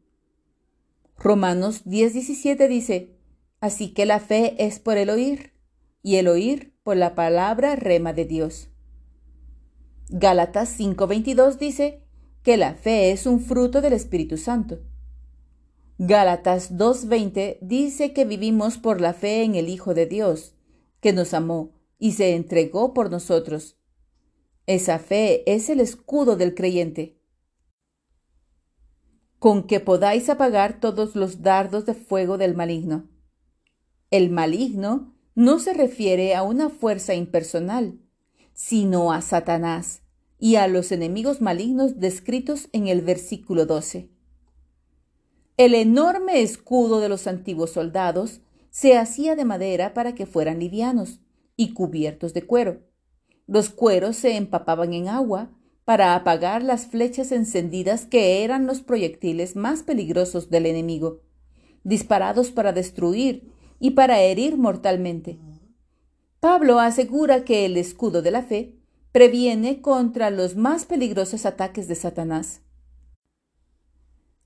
Romanos 1.17 1.83
10.17 1.85 2.67
dice, 2.67 3.17
así 3.59 3.93
que 3.93 4.05
la 4.05 4.19
fe 4.19 4.55
es 4.63 4.79
por 4.79 4.97
el 4.97 5.09
oír, 5.09 5.53
y 6.03 6.17
el 6.17 6.27
oír 6.27 6.75
por 6.83 6.97
la 6.97 7.15
palabra 7.15 7.75
rema 7.75 8.13
de 8.13 8.25
Dios. 8.25 8.70
Gálatas 10.13 10.77
5:22 10.77 11.57
dice 11.57 12.03
que 12.43 12.57
la 12.57 12.73
fe 12.73 13.11
es 13.11 13.25
un 13.25 13.39
fruto 13.39 13.79
del 13.79 13.93
Espíritu 13.93 14.35
Santo. 14.35 14.81
Gálatas 15.99 16.75
2:20 16.75 17.59
dice 17.61 18.11
que 18.11 18.25
vivimos 18.25 18.77
por 18.77 18.99
la 18.99 19.13
fe 19.13 19.43
en 19.43 19.55
el 19.55 19.69
Hijo 19.69 19.93
de 19.93 20.07
Dios, 20.07 20.53
que 20.99 21.13
nos 21.13 21.33
amó 21.33 21.71
y 21.97 22.11
se 22.11 22.35
entregó 22.35 22.93
por 22.93 23.09
nosotros. 23.09 23.77
Esa 24.65 24.99
fe 24.99 25.49
es 25.49 25.69
el 25.69 25.79
escudo 25.79 26.35
del 26.35 26.55
creyente. 26.55 27.17
Con 29.39 29.63
que 29.63 29.79
podáis 29.79 30.27
apagar 30.27 30.81
todos 30.81 31.15
los 31.15 31.41
dardos 31.41 31.85
de 31.85 31.93
fuego 31.93 32.37
del 32.37 32.53
maligno. 32.53 33.09
El 34.09 34.29
maligno 34.29 35.15
no 35.35 35.59
se 35.59 35.73
refiere 35.73 36.35
a 36.35 36.43
una 36.43 36.69
fuerza 36.69 37.13
impersonal, 37.13 38.01
sino 38.53 39.13
a 39.13 39.21
Satanás 39.21 40.00
y 40.41 40.55
a 40.55 40.67
los 40.67 40.91
enemigos 40.91 41.39
malignos 41.39 41.99
descritos 41.99 42.67
en 42.73 42.87
el 42.87 43.01
versículo 43.01 43.67
12. 43.67 44.09
El 45.55 45.75
enorme 45.75 46.41
escudo 46.41 46.99
de 46.99 47.09
los 47.09 47.27
antiguos 47.27 47.69
soldados 47.69 48.41
se 48.71 48.97
hacía 48.97 49.35
de 49.35 49.45
madera 49.45 49.93
para 49.93 50.15
que 50.15 50.25
fueran 50.25 50.59
livianos 50.59 51.19
y 51.55 51.73
cubiertos 51.73 52.33
de 52.33 52.41
cuero. 52.41 52.81
Los 53.45 53.69
cueros 53.69 54.15
se 54.15 54.35
empapaban 54.35 54.93
en 54.93 55.09
agua 55.09 55.51
para 55.85 56.15
apagar 56.15 56.63
las 56.63 56.87
flechas 56.87 57.31
encendidas 57.31 58.07
que 58.07 58.43
eran 58.43 58.65
los 58.65 58.81
proyectiles 58.81 59.55
más 59.55 59.83
peligrosos 59.83 60.49
del 60.49 60.65
enemigo, 60.65 61.21
disparados 61.83 62.49
para 62.49 62.73
destruir 62.73 63.51
y 63.79 63.91
para 63.91 64.19
herir 64.21 64.57
mortalmente. 64.57 65.37
Pablo 66.39 66.79
asegura 66.79 67.45
que 67.45 67.65
el 67.65 67.77
escudo 67.77 68.23
de 68.23 68.31
la 68.31 68.41
fe 68.41 68.80
previene 69.11 69.81
contra 69.81 70.29
los 70.29 70.55
más 70.55 70.85
peligrosos 70.85 71.45
ataques 71.45 71.87
de 71.87 71.95
Satanás. 71.95 72.61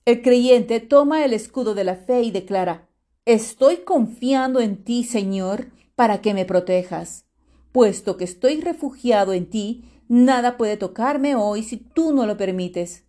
El 0.05 0.22
creyente 0.22 0.79
toma 0.79 1.25
el 1.25 1.34
escudo 1.34 1.74
de 1.74 1.84
la 1.84 1.95
fe 1.95 2.22
y 2.22 2.31
declara, 2.31 2.89
Estoy 3.25 3.77
confiando 3.77 4.60
en 4.60 4.84
ti, 4.84 5.03
Señor, 5.03 5.72
para 5.95 6.22
que 6.22 6.36
me 6.36 6.45
protejas. 6.45 7.25
Puesto 7.72 8.17
que 8.17 8.24
estoy 8.24 8.62
refugiado 8.62 9.34
en 9.34 9.50
ti, 9.50 9.84
nada 10.07 10.57
puede 10.57 10.77
tocarme 10.77 11.36
hoy 11.36 11.63
si 11.63 11.77
tú 11.77 12.13
no 12.13 12.27
lo 12.27 12.38
permites. 12.38 13.05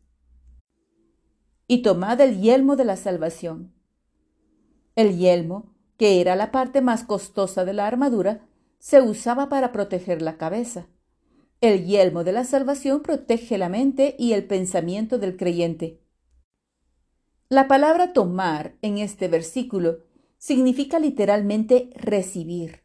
Y 1.68 1.82
tomad 1.82 2.20
el 2.20 2.40
yelmo 2.40 2.76
de 2.76 2.84
la 2.86 2.96
salvación. 2.96 3.74
El 4.94 5.18
yelmo, 5.18 5.74
que 5.98 6.22
era 6.22 6.34
la 6.34 6.50
parte 6.50 6.80
más 6.80 7.04
costosa 7.04 7.66
de 7.66 7.74
la 7.74 7.86
armadura, 7.86 8.46
se 8.78 9.02
usaba 9.02 9.48
para 9.48 9.72
proteger 9.72 10.22
la 10.22 10.38
cabeza. 10.38 10.86
El 11.62 11.86
yelmo 11.86 12.22
de 12.22 12.32
la 12.32 12.44
salvación 12.44 13.02
protege 13.02 13.56
la 13.56 13.70
mente 13.70 14.14
y 14.18 14.34
el 14.34 14.44
pensamiento 14.44 15.18
del 15.18 15.38
creyente. 15.38 16.02
La 17.48 17.66
palabra 17.66 18.12
tomar 18.12 18.76
en 18.82 18.98
este 18.98 19.28
versículo 19.28 20.00
significa 20.36 20.98
literalmente 20.98 21.88
recibir, 21.94 22.82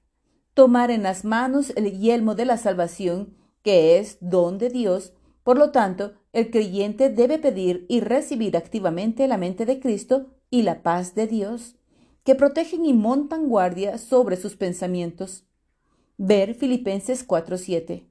tomar 0.53 0.89
en 0.89 1.03
las 1.03 1.25
manos 1.25 1.73
el 1.75 1.99
yelmo 1.99 2.33
de 2.33 2.45
la 2.45 2.55
salvación, 2.55 3.35
que 3.61 3.99
es 3.99 4.17
don 4.21 4.57
de 4.57 4.69
Dios, 4.69 5.11
por 5.43 5.57
lo 5.57 5.71
tanto, 5.71 6.13
el 6.31 6.49
creyente 6.49 7.09
debe 7.09 7.39
pedir 7.39 7.85
y 7.89 7.99
recibir 7.99 8.55
activamente 8.55 9.27
la 9.27 9.37
mente 9.37 9.65
de 9.65 9.81
Cristo 9.81 10.27
y 10.49 10.61
la 10.61 10.81
paz 10.81 11.13
de 11.13 11.27
Dios, 11.27 11.75
que 12.23 12.35
protegen 12.35 12.85
y 12.85 12.93
montan 12.93 13.49
guardia 13.49 13.97
sobre 13.97 14.37
sus 14.37 14.55
pensamientos. 14.55 15.43
Ver 16.17 16.53
Filipenses 16.53 17.27
4:7. 17.27 18.10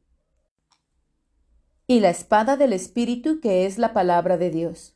Y 1.91 1.99
la 1.99 2.11
espada 2.11 2.57
del 2.57 2.73
Espíritu 2.73 3.41
que 3.41 3.67
es 3.67 3.77
la 3.77 3.93
palabra 3.93 4.39
de 4.39 4.51
Dios. 4.51 4.95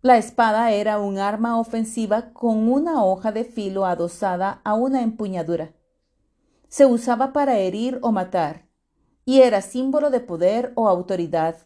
La 0.00 0.16
espada 0.16 0.70
era 0.70 1.00
un 1.00 1.18
arma 1.18 1.58
ofensiva 1.58 2.32
con 2.32 2.68
una 2.68 3.04
hoja 3.04 3.32
de 3.32 3.42
filo 3.42 3.84
adosada 3.84 4.60
a 4.62 4.74
una 4.74 5.02
empuñadura. 5.02 5.74
Se 6.68 6.86
usaba 6.86 7.32
para 7.32 7.58
herir 7.58 7.98
o 8.02 8.12
matar, 8.12 8.68
y 9.24 9.40
era 9.40 9.60
símbolo 9.60 10.10
de 10.10 10.20
poder 10.20 10.70
o 10.76 10.88
autoridad, 10.88 11.56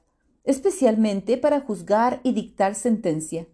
especialmente 0.45 1.37
para 1.37 1.61
juzgar 1.61 2.21
y 2.23 2.33
dictar 2.33 2.77
sentencia. 2.77 3.49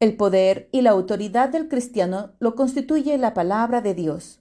El 0.00 0.16
poder 0.16 0.70
y 0.72 0.80
la 0.80 0.92
autoridad 0.92 1.50
del 1.50 1.68
cristiano 1.68 2.32
lo 2.38 2.54
constituye 2.54 3.18
la 3.18 3.34
palabra 3.34 3.82
de 3.82 3.92
Dios. 3.92 4.40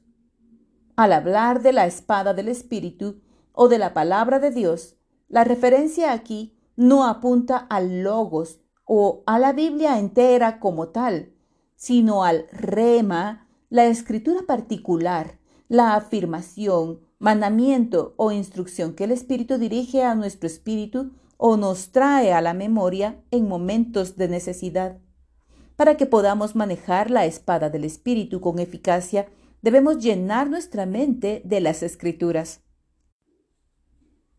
Al 0.95 1.11
hablar 1.11 1.61
de 1.61 1.73
la 1.73 1.85
espada 1.87 2.33
del 2.33 2.47
Espíritu 2.47 3.26
o 3.59 3.67
de 3.69 3.79
la 3.79 3.93
palabra 3.93 4.37
de 4.39 4.51
Dios, 4.51 4.97
la 5.27 5.43
referencia 5.43 6.13
aquí 6.13 6.55
no 6.75 7.05
apunta 7.05 7.57
al 7.57 8.03
logos 8.03 8.59
o 8.85 9.23
a 9.25 9.39
la 9.39 9.51
Biblia 9.51 9.97
entera 9.97 10.59
como 10.59 10.89
tal, 10.89 11.33
sino 11.75 12.23
al 12.23 12.45
rema, 12.51 13.49
la 13.69 13.87
escritura 13.87 14.43
particular, 14.43 15.39
la 15.67 15.95
afirmación, 15.95 16.99
mandamiento 17.17 18.13
o 18.15 18.31
instrucción 18.31 18.93
que 18.93 19.05
el 19.05 19.11
Espíritu 19.11 19.57
dirige 19.57 20.03
a 20.03 20.13
nuestro 20.13 20.45
espíritu 20.45 21.13
o 21.37 21.57
nos 21.57 21.91
trae 21.91 22.33
a 22.33 22.41
la 22.41 22.53
memoria 22.53 23.23
en 23.31 23.47
momentos 23.47 24.17
de 24.17 24.27
necesidad. 24.27 24.99
Para 25.75 25.97
que 25.97 26.05
podamos 26.05 26.55
manejar 26.55 27.09
la 27.09 27.25
espada 27.25 27.71
del 27.71 27.85
Espíritu 27.85 28.39
con 28.39 28.59
eficacia, 28.59 29.27
debemos 29.63 29.97
llenar 29.97 30.47
nuestra 30.47 30.85
mente 30.85 31.41
de 31.43 31.59
las 31.59 31.81
escrituras. 31.81 32.61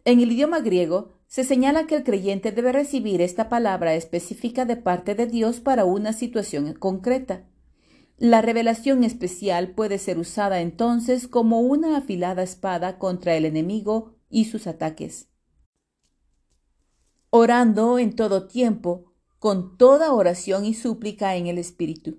En 0.09 0.21
el 0.21 0.33
idioma 0.33 0.61
griego 0.61 1.11
se 1.27 1.45
señala 1.45 1.87
que 1.87 1.95
el 1.95 2.03
creyente 2.03 2.51
debe 2.51 2.73
recibir 2.73 3.21
esta 3.21 3.51
palabra 3.51 3.93
específica 3.93 4.65
de 4.65 4.77
parte 4.79 5.15
de 5.15 5.27
Dios 5.27 5.61
para 5.61 5.85
una 5.85 6.15
situación 6.15 6.73
concreta. 6.73 7.47
La 8.17 8.41
revelación 8.41 9.05
especial 9.05 9.73
puede 9.73 9.99
ser 9.99 10.19
usada 10.19 10.63
entonces 10.63 11.29
como 11.29 11.61
una 11.61 11.99
afilada 11.99 12.43
espada 12.43 12.99
contra 12.99 13.37
el 13.37 13.45
enemigo 13.45 14.15
y 14.31 14.47
sus 14.47 14.67
ataques. 14.67 15.29
Orando 17.29 17.99
en 17.99 18.17
todo 18.17 18.49
tiempo, 18.49 19.13
con 19.39 19.77
toda 19.77 20.15
oración 20.15 20.65
y 20.65 20.73
súplica 20.73 21.37
en 21.37 21.49
el 21.49 21.59
Espíritu. 21.59 22.17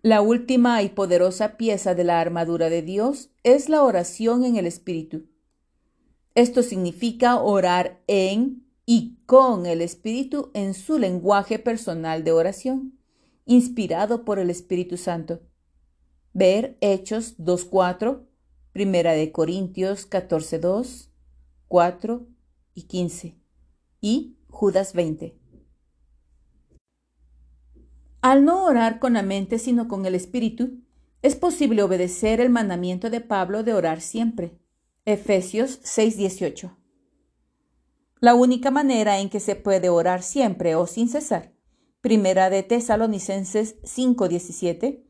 La 0.00 0.22
última 0.22 0.82
y 0.82 0.88
poderosa 0.88 1.58
pieza 1.58 1.94
de 1.94 2.04
la 2.04 2.22
armadura 2.22 2.70
de 2.70 2.80
Dios 2.80 3.28
es 3.42 3.68
la 3.68 3.82
oración 3.82 4.44
en 4.44 4.56
el 4.56 4.64
Espíritu. 4.64 5.26
Esto 6.36 6.62
significa 6.62 7.40
orar 7.40 8.02
en 8.06 8.62
y 8.84 9.16
con 9.24 9.64
el 9.64 9.80
Espíritu 9.80 10.50
en 10.52 10.74
su 10.74 10.98
lenguaje 10.98 11.58
personal 11.58 12.24
de 12.24 12.32
oración, 12.32 12.98
inspirado 13.46 14.26
por 14.26 14.38
el 14.38 14.50
Espíritu 14.50 14.98
Santo. 14.98 15.40
Ver 16.34 16.76
Hechos 16.82 17.38
2.4, 17.38 18.26
Primera 18.72 19.12
de 19.12 19.32
Corintios 19.32 20.10
14.2, 20.10 21.08
4 21.68 22.26
y 22.74 22.82
15 22.82 23.38
y 24.02 24.36
Judas 24.50 24.92
20. 24.92 25.38
Al 28.20 28.44
no 28.44 28.66
orar 28.66 28.98
con 28.98 29.14
la 29.14 29.22
mente 29.22 29.58
sino 29.58 29.88
con 29.88 30.04
el 30.04 30.14
Espíritu, 30.14 30.82
es 31.22 31.34
posible 31.34 31.82
obedecer 31.82 32.42
el 32.42 32.50
mandamiento 32.50 33.08
de 33.08 33.22
Pablo 33.22 33.62
de 33.62 33.72
orar 33.72 34.02
siempre. 34.02 34.58
Efesios 35.08 35.78
6:18. 35.84 36.76
La 38.18 38.34
única 38.34 38.72
manera 38.72 39.20
en 39.20 39.30
que 39.30 39.38
se 39.38 39.54
puede 39.54 39.88
orar 39.88 40.20
siempre 40.20 40.74
o 40.74 40.88
sin 40.88 41.08
cesar, 41.08 41.54
primera 42.00 42.50
de 42.50 42.64
Tesalonicenses 42.64 43.76
5:17, 43.84 45.06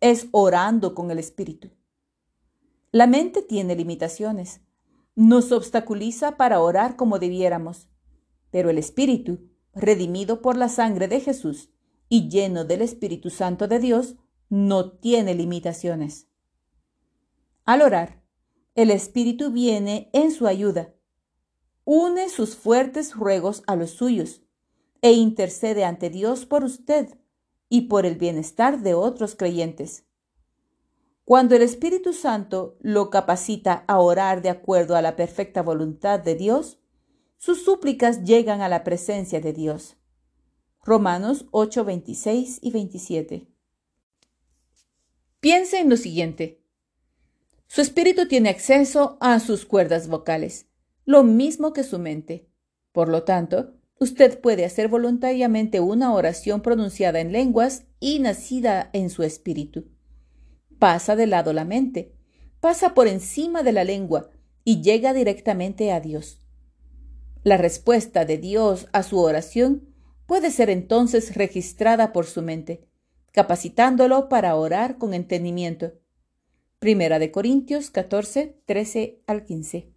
es 0.00 0.28
orando 0.32 0.94
con 0.94 1.10
el 1.10 1.18
Espíritu. 1.18 1.70
La 2.90 3.06
mente 3.06 3.40
tiene 3.40 3.74
limitaciones, 3.74 4.60
nos 5.14 5.50
obstaculiza 5.50 6.36
para 6.36 6.60
orar 6.60 6.96
como 6.96 7.18
debiéramos, 7.18 7.88
pero 8.50 8.68
el 8.68 8.76
Espíritu, 8.76 9.48
redimido 9.72 10.42
por 10.42 10.58
la 10.58 10.68
sangre 10.68 11.08
de 11.08 11.20
Jesús 11.20 11.70
y 12.10 12.28
lleno 12.28 12.66
del 12.66 12.82
Espíritu 12.82 13.30
Santo 13.30 13.66
de 13.66 13.78
Dios, 13.78 14.16
no 14.50 14.92
tiene 14.92 15.34
limitaciones. 15.34 16.28
Al 17.64 17.80
orar, 17.80 18.21
el 18.74 18.90
Espíritu 18.90 19.50
viene 19.50 20.10
en 20.12 20.30
su 20.30 20.46
ayuda 20.46 20.94
une 21.84 22.28
sus 22.28 22.54
fuertes 22.54 23.14
ruegos 23.14 23.62
a 23.66 23.76
los 23.76 23.90
suyos 23.90 24.42
e 25.00 25.12
intercede 25.12 25.84
ante 25.84 26.10
Dios 26.10 26.46
por 26.46 26.62
usted 26.64 27.18
y 27.68 27.82
por 27.82 28.06
el 28.06 28.16
bienestar 28.16 28.80
de 28.82 28.94
otros 28.94 29.34
creyentes. 29.34 30.04
Cuando 31.24 31.56
el 31.56 31.62
Espíritu 31.62 32.12
Santo 32.12 32.76
lo 32.80 33.10
capacita 33.10 33.84
a 33.88 33.98
orar 33.98 34.42
de 34.42 34.50
acuerdo 34.50 34.96
a 34.96 35.02
la 35.02 35.16
perfecta 35.16 35.62
voluntad 35.62 36.20
de 36.20 36.34
Dios, 36.34 36.78
sus 37.36 37.64
súplicas 37.64 38.22
llegan 38.24 38.60
a 38.60 38.68
la 38.68 38.84
presencia 38.84 39.40
de 39.40 39.52
Dios. 39.52 39.96
Romanos 40.84 41.46
8, 41.50 41.84
26 41.84 42.58
y 42.62 42.70
27. 42.70 43.48
Piense 45.40 45.80
en 45.80 45.88
lo 45.88 45.96
siguiente. 45.96 46.61
Su 47.74 47.80
espíritu 47.80 48.28
tiene 48.28 48.50
acceso 48.50 49.16
a 49.22 49.40
sus 49.40 49.64
cuerdas 49.64 50.06
vocales 50.06 50.66
lo 51.06 51.22
mismo 51.22 51.72
que 51.72 51.84
su 51.84 51.98
mente. 51.98 52.46
Por 52.92 53.08
lo 53.08 53.22
tanto, 53.22 53.72
usted 53.98 54.42
puede 54.42 54.66
hacer 54.66 54.88
voluntariamente 54.88 55.80
una 55.80 56.12
oración 56.12 56.60
pronunciada 56.60 57.20
en 57.20 57.32
lenguas 57.32 57.84
y 57.98 58.18
nacida 58.18 58.90
en 58.92 59.08
su 59.08 59.22
espíritu. 59.22 59.88
Pasa 60.78 61.16
de 61.16 61.26
lado 61.26 61.54
la 61.54 61.64
mente, 61.64 62.12
pasa 62.60 62.92
por 62.92 63.08
encima 63.08 63.62
de 63.62 63.72
la 63.72 63.84
lengua 63.84 64.28
y 64.64 64.82
llega 64.82 65.14
directamente 65.14 65.92
a 65.92 66.00
Dios. 66.00 66.42
La 67.42 67.56
respuesta 67.56 68.26
de 68.26 68.36
Dios 68.36 68.86
a 68.92 69.02
su 69.02 69.18
oración 69.18 69.88
puede 70.26 70.50
ser 70.50 70.68
entonces 70.68 71.36
registrada 71.36 72.12
por 72.12 72.26
su 72.26 72.42
mente, 72.42 72.86
capacitándolo 73.32 74.28
para 74.28 74.56
orar 74.56 74.98
con 74.98 75.14
entendimiento. 75.14 76.01
Primera 76.82 77.20
de 77.20 77.30
Corintios 77.30 77.90
14, 77.90 78.60
13 78.66 79.22
al 79.28 79.44
15. 79.44 79.94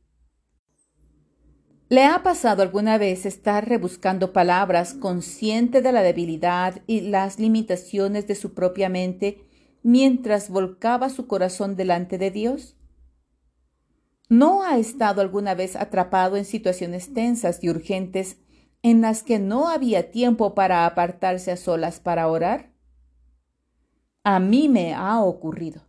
¿Le 1.89 2.03
ha 2.03 2.21
pasado 2.21 2.61
alguna 2.61 2.99
vez 2.99 3.25
estar 3.25 3.67
rebuscando 3.67 4.31
palabras 4.33 4.93
consciente 4.93 5.81
de 5.81 5.91
la 5.91 6.03
debilidad 6.03 6.83
y 6.85 7.01
las 7.01 7.39
limitaciones 7.39 8.27
de 8.27 8.35
su 8.35 8.53
propia 8.53 8.87
mente 8.87 9.39
mientras 9.81 10.51
volcaba 10.51 11.09
su 11.09 11.25
corazón 11.25 11.75
delante 11.75 12.19
de 12.19 12.29
Dios? 12.29 12.77
¿No 14.29 14.61
ha 14.61 14.77
estado 14.77 15.21
alguna 15.21 15.55
vez 15.55 15.75
atrapado 15.75 16.37
en 16.37 16.45
situaciones 16.45 17.15
tensas 17.15 17.63
y 17.63 17.69
urgentes 17.71 18.37
en 18.83 19.01
las 19.01 19.23
que 19.23 19.39
no 19.39 19.69
había 19.69 20.11
tiempo 20.11 20.53
para 20.53 20.85
apartarse 20.85 21.51
a 21.51 21.57
solas 21.57 21.99
para 21.99 22.27
orar? 22.27 22.75
A 24.23 24.39
mí 24.39 24.69
me 24.69 24.93
ha 24.93 25.19
ocurrido. 25.23 25.84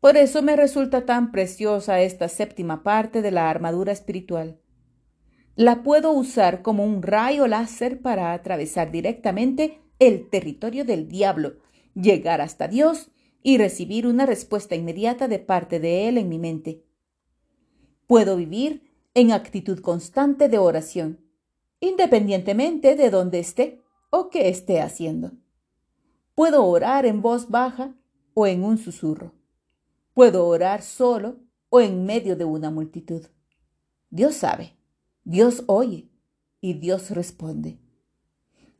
Por 0.00 0.16
eso 0.16 0.42
me 0.42 0.56
resulta 0.56 1.04
tan 1.04 1.32
preciosa 1.32 2.00
esta 2.00 2.28
séptima 2.28 2.82
parte 2.82 3.22
de 3.22 3.30
la 3.30 3.50
armadura 3.50 3.92
espiritual 3.92 4.60
la 5.58 5.82
puedo 5.82 6.12
usar 6.12 6.62
como 6.62 6.84
un 6.84 7.02
rayo 7.02 7.48
láser 7.48 8.00
para 8.00 8.32
atravesar 8.32 8.92
directamente 8.92 9.80
el 9.98 10.30
territorio 10.30 10.84
del 10.84 11.08
diablo, 11.08 11.56
llegar 11.94 12.40
hasta 12.40 12.68
Dios 12.68 13.10
y 13.42 13.58
recibir 13.58 14.06
una 14.06 14.24
respuesta 14.24 14.76
inmediata 14.76 15.26
de 15.26 15.40
parte 15.40 15.80
de 15.80 16.06
Él 16.08 16.16
en 16.16 16.28
mi 16.28 16.38
mente. 16.38 16.84
Puedo 18.06 18.36
vivir 18.36 18.88
en 19.14 19.32
actitud 19.32 19.80
constante 19.80 20.48
de 20.48 20.58
oración, 20.58 21.26
independientemente 21.80 22.94
de 22.94 23.10
dónde 23.10 23.40
esté 23.40 23.82
o 24.10 24.30
qué 24.30 24.50
esté 24.50 24.80
haciendo. 24.80 25.32
Puedo 26.36 26.64
orar 26.66 27.04
en 27.04 27.20
voz 27.20 27.48
baja 27.48 27.96
o 28.32 28.46
en 28.46 28.62
un 28.62 28.78
susurro. 28.78 29.32
Puedo 30.18 30.48
orar 30.48 30.82
solo 30.82 31.36
o 31.68 31.80
en 31.80 32.04
medio 32.04 32.34
de 32.34 32.44
una 32.44 32.72
multitud. 32.72 33.24
Dios 34.10 34.34
sabe. 34.34 34.76
Dios 35.22 35.62
oye 35.68 36.10
y 36.60 36.74
Dios 36.74 37.12
responde. 37.12 37.78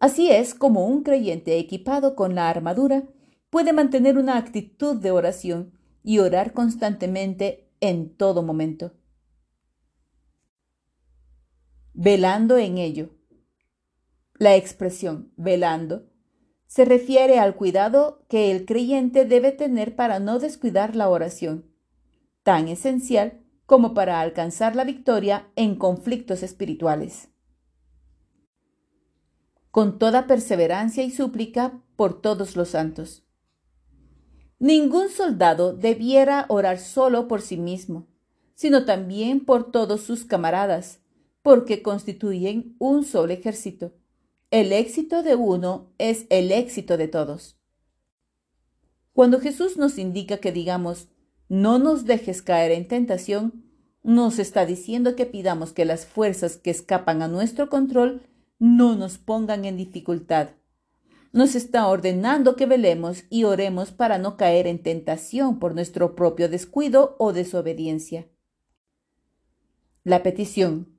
Así 0.01 0.33
es 0.33 0.53
como 0.53 0.85
un 0.89 1.05
creyente 1.05 1.57
equipado 1.57 2.17
con 2.17 2.35
la 2.35 2.49
armadura 2.49 3.05
puede 3.51 3.73
mantener 3.73 4.19
una 4.19 4.37
actitud 4.37 4.97
de 4.97 5.13
oración 5.13 5.79
y 6.03 6.19
orar 6.19 6.55
constantemente 6.55 7.71
en 7.79 8.17
todo 8.17 8.43
momento. 8.43 8.95
Velando 11.95 12.59
en 12.59 12.79
ello. 12.79 13.11
La 14.41 14.57
expresión 14.57 15.33
velando 15.37 16.08
se 16.69 16.85
refiere 16.85 17.39
al 17.39 17.57
cuidado 17.57 18.23
que 18.29 18.53
el 18.53 18.67
creyente 18.67 19.25
debe 19.25 19.53
tener 19.53 19.97
para 19.97 20.21
no 20.21 20.39
descuidar 20.39 20.95
la 20.95 21.09
oración, 21.09 21.65
tan 22.43 22.69
esencial 22.69 23.41
como 23.65 23.95
para 23.95 24.21
alcanzar 24.21 24.77
la 24.77 24.85
victoria 24.85 25.49
en 25.57 25.77
conflictos 25.77 26.43
espirituales. 26.43 27.31
Con 29.71 29.99
toda 29.99 30.27
perseverancia 30.27 31.03
y 31.03 31.11
súplica 31.11 31.83
por 31.97 32.21
todos 32.21 32.55
los 32.55 32.69
santos. 32.69 33.25
Ningún 34.59 35.09
soldado 35.09 35.73
debiera 35.73 36.45
orar 36.49 36.79
solo 36.79 37.29
por 37.29 37.41
sí 37.41 37.57
mismo, 37.57 38.09
sino 38.55 38.85
también 38.85 39.45
por 39.45 39.71
todos 39.71 40.03
sus 40.03 40.25
camaradas, 40.25 41.01
porque 41.43 41.83
constituyen 41.83 42.77
un 42.79 43.05
solo 43.05 43.33
ejército. 43.33 43.93
El 44.51 44.73
éxito 44.73 45.23
de 45.23 45.35
uno 45.35 45.93
es 45.99 46.25
el 46.31 46.53
éxito 46.53 46.97
de 46.97 47.07
todos. 47.07 47.59
Cuando 49.13 49.41
Jesús 49.41 49.77
nos 49.77 49.99
indica 49.99 50.39
que 50.39 50.53
digamos, 50.53 51.09
no 51.51 51.79
nos 51.79 52.07
dejes 52.07 52.41
caer 52.41 52.73
en 52.73 52.89
tentación, 52.89 53.67
nos 54.03 54.39
está 54.39 54.65
diciendo 54.65 55.17
que 55.17 55.27
pidamos 55.27 55.75
que 55.75 55.85
las 55.85 56.07
fuerzas 56.07 56.57
que 56.57 56.71
escapan 56.71 57.21
a 57.21 57.29
nuestro 57.29 57.69
control 57.69 58.23
no 58.59 58.97
nos 58.97 59.19
pongan 59.19 59.67
en 59.67 59.77
dificultad. 59.77 60.51
Nos 61.31 61.55
está 61.55 61.87
ordenando 61.87 62.57
que 62.57 62.65
velemos 62.65 63.25
y 63.29 63.45
oremos 63.45 63.91
para 63.91 64.17
no 64.17 64.39
caer 64.39 64.67
en 64.67 64.83
tentación 64.83 65.59
por 65.59 65.75
nuestro 65.75 66.15
propio 66.15 66.49
descuido 66.49 67.17
o 67.19 67.35
desobediencia. 67.35 68.27
La 70.05 70.23
petición, 70.23 70.99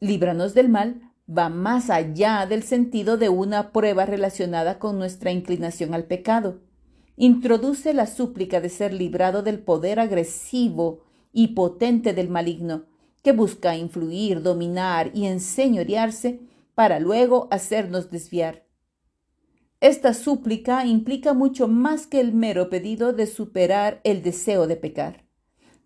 líbranos 0.00 0.52
del 0.52 0.68
mal, 0.68 1.13
va 1.28 1.48
más 1.48 1.90
allá 1.90 2.46
del 2.46 2.62
sentido 2.62 3.16
de 3.16 3.28
una 3.28 3.72
prueba 3.72 4.04
relacionada 4.06 4.78
con 4.78 4.98
nuestra 4.98 5.30
inclinación 5.30 5.94
al 5.94 6.04
pecado 6.04 6.60
introduce 7.16 7.94
la 7.94 8.06
súplica 8.06 8.60
de 8.60 8.68
ser 8.68 8.92
librado 8.92 9.42
del 9.42 9.60
poder 9.60 10.00
agresivo 10.00 11.02
y 11.32 11.48
potente 11.48 12.12
del 12.12 12.28
maligno, 12.28 12.86
que 13.22 13.32
busca 13.32 13.76
influir, 13.76 14.42
dominar 14.42 15.10
y 15.14 15.26
enseñorearse 15.26 16.40
para 16.74 17.00
luego 17.00 17.48
hacernos 17.50 18.10
desviar. 18.10 18.66
Esta 19.80 20.14
súplica 20.14 20.86
implica 20.86 21.34
mucho 21.34 21.68
más 21.68 22.06
que 22.06 22.20
el 22.20 22.32
mero 22.32 22.70
pedido 22.70 23.12
de 23.12 23.26
superar 23.26 24.00
el 24.04 24.22
deseo 24.22 24.66
de 24.66 24.76
pecar. 24.76 25.24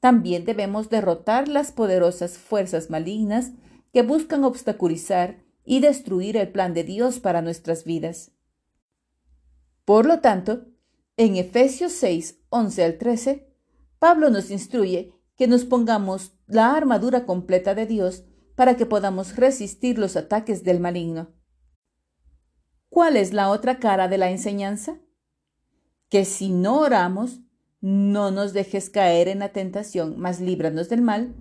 También 0.00 0.44
debemos 0.44 0.88
derrotar 0.88 1.48
las 1.48 1.72
poderosas 1.72 2.38
fuerzas 2.38 2.90
malignas 2.90 3.52
que 3.92 4.02
buscan 4.02 4.44
obstaculizar 4.44 5.42
y 5.64 5.80
destruir 5.80 6.36
el 6.36 6.50
plan 6.50 6.74
de 6.74 6.84
Dios 6.84 7.20
para 7.20 7.42
nuestras 7.42 7.84
vidas. 7.84 8.32
Por 9.84 10.06
lo 10.06 10.20
tanto, 10.20 10.66
en 11.16 11.36
Efesios 11.36 11.92
6, 11.92 12.40
11 12.50 12.84
al 12.84 12.98
13, 12.98 13.48
Pablo 13.98 14.30
nos 14.30 14.50
instruye 14.50 15.12
que 15.36 15.46
nos 15.46 15.64
pongamos 15.64 16.32
la 16.46 16.74
armadura 16.74 17.26
completa 17.26 17.74
de 17.74 17.86
Dios 17.86 18.24
para 18.54 18.76
que 18.76 18.86
podamos 18.86 19.36
resistir 19.36 19.98
los 19.98 20.16
ataques 20.16 20.64
del 20.64 20.80
maligno. 20.80 21.32
¿Cuál 22.88 23.16
es 23.16 23.32
la 23.32 23.50
otra 23.50 23.78
cara 23.78 24.08
de 24.08 24.18
la 24.18 24.30
enseñanza? 24.30 24.98
Que 26.08 26.24
si 26.24 26.50
no 26.50 26.80
oramos, 26.80 27.40
no 27.80 28.30
nos 28.30 28.52
dejes 28.52 28.90
caer 28.90 29.28
en 29.28 29.40
la 29.40 29.50
tentación, 29.50 30.18
mas 30.18 30.40
líbranos 30.40 30.88
del 30.88 31.02
mal. 31.02 31.34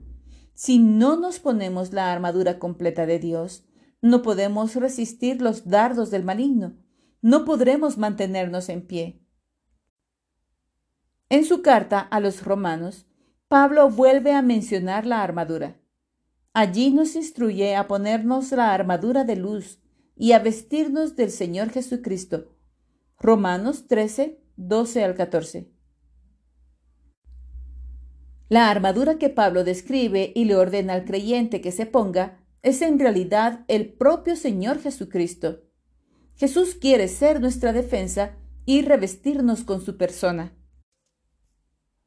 Si 0.58 0.80
no 0.80 1.18
nos 1.18 1.38
ponemos 1.38 1.94
la 1.94 2.12
armadura 2.12 2.58
completa 2.58 3.06
de 3.06 3.20
Dios, 3.20 3.64
no 4.02 4.24
podemos 4.24 4.74
resistir 4.74 5.40
los 5.40 5.70
dardos 5.70 6.10
del 6.10 6.24
maligno, 6.24 6.74
no 7.22 7.46
podremos 7.46 8.00
mantenernos 8.00 8.68
en 8.70 8.82
pie. 8.82 9.22
En 11.30 11.46
su 11.46 11.62
carta 11.62 12.00
a 12.00 12.20
los 12.20 12.44
romanos, 12.44 13.06
Pablo 13.48 13.92
vuelve 13.92 14.34
a 14.34 14.42
mencionar 14.42 15.06
la 15.06 15.22
armadura. 15.22 15.80
Allí 16.54 16.90
nos 16.90 17.16
instruye 17.16 17.76
a 17.76 17.88
ponernos 17.88 18.52
la 18.52 18.74
armadura 18.74 19.26
de 19.26 19.36
luz 19.36 19.80
y 20.16 20.32
a 20.32 20.40
vestirnos 20.40 21.16
del 21.16 21.30
Señor 21.30 21.70
Jesucristo. 21.70 22.58
Romanos 23.20 23.86
13, 23.86 24.42
12 24.56 25.04
al 25.04 25.14
14. 25.14 25.77
La 28.50 28.70
armadura 28.70 29.18
que 29.18 29.30
Pablo 29.30 29.64
describe 29.64 30.32
y 30.34 30.46
le 30.46 30.56
ordena 30.56 30.94
al 30.94 31.04
creyente 31.04 31.60
que 31.60 31.72
se 31.72 31.86
ponga 31.86 32.40
es 32.62 32.82
en 32.82 32.98
realidad 32.98 33.66
el 33.68 33.94
propio 33.94 34.36
Señor 34.36 34.80
Jesucristo. 34.80 35.64
Jesús 36.36 36.76
quiere 36.76 37.08
ser 37.08 37.42
nuestra 37.42 37.74
defensa 37.74 38.38
y 38.66 38.84
revestirnos 38.84 39.64
con 39.64 39.82
su 39.82 39.98
persona. 39.98 40.56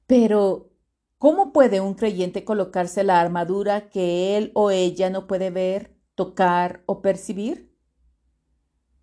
Pero, 0.07 0.73
¿cómo 1.19 1.53
puede 1.53 1.81
un 1.81 1.95
creyente 1.95 2.45
colocarse 2.45 3.05
la 3.05 3.21
armadura 3.21 3.91
que 3.91 4.37
él 4.37 4.51
o 4.55 4.71
ella 4.71 5.11
no 5.11 5.27
puede 5.27 5.51
ver, 5.51 5.97
tocar 6.15 6.83
o 6.87 7.03
percibir? 7.03 7.77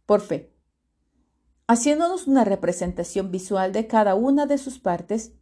Por 0.05 0.21
fe. 0.21 0.53
Haciéndonos 1.67 2.27
una 2.27 2.45
representación 2.45 3.29
visual 3.31 3.73
de 3.73 3.87
cada 3.87 4.15
una 4.15 4.45
de 4.45 4.57
sus 4.57 4.79
partes, 4.79 5.33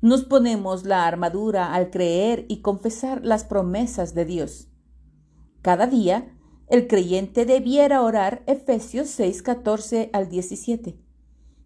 nos 0.00 0.24
ponemos 0.24 0.84
la 0.84 1.06
armadura 1.06 1.74
al 1.74 1.90
creer 1.90 2.46
y 2.48 2.62
confesar 2.62 3.24
las 3.24 3.44
promesas 3.44 4.14
de 4.14 4.24
Dios. 4.24 4.68
Cada 5.62 5.86
día, 5.86 6.36
el 6.68 6.86
creyente 6.86 7.44
debiera 7.44 8.02
orar 8.02 8.42
Efesios 8.46 9.08
6, 9.08 9.42
14 9.42 10.10
al 10.12 10.28
17 10.30 10.98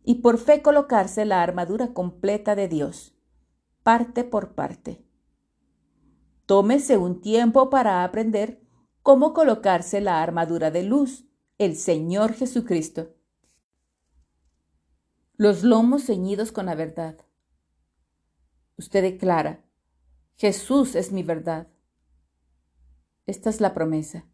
y 0.04 0.14
por 0.16 0.38
fe 0.38 0.62
colocarse 0.62 1.24
la 1.24 1.42
armadura 1.42 1.92
completa 1.94 2.54
de 2.56 2.68
Dios, 2.68 3.14
parte 3.82 4.24
por 4.24 4.54
parte. 4.54 5.04
Tómese 6.46 6.98
un 6.98 7.20
tiempo 7.20 7.70
para 7.70 8.04
aprender 8.04 8.62
cómo 9.02 9.32
colocarse 9.32 10.00
la 10.00 10.22
armadura 10.22 10.70
de 10.70 10.82
luz, 10.82 11.26
el 11.58 11.76
Señor 11.76 12.32
Jesucristo. 12.32 13.14
Los 15.36 15.62
lomos 15.62 16.04
ceñidos 16.06 16.52
con 16.52 16.66
la 16.66 16.74
verdad. 16.74 17.16
Usted 18.76 19.02
declara, 19.02 19.64
Jesús 20.36 20.94
es 20.94 21.12
mi 21.12 21.22
verdad. 21.22 21.68
Esta 23.26 23.50
es 23.50 23.60
la 23.60 23.72
promesa. 23.72 24.26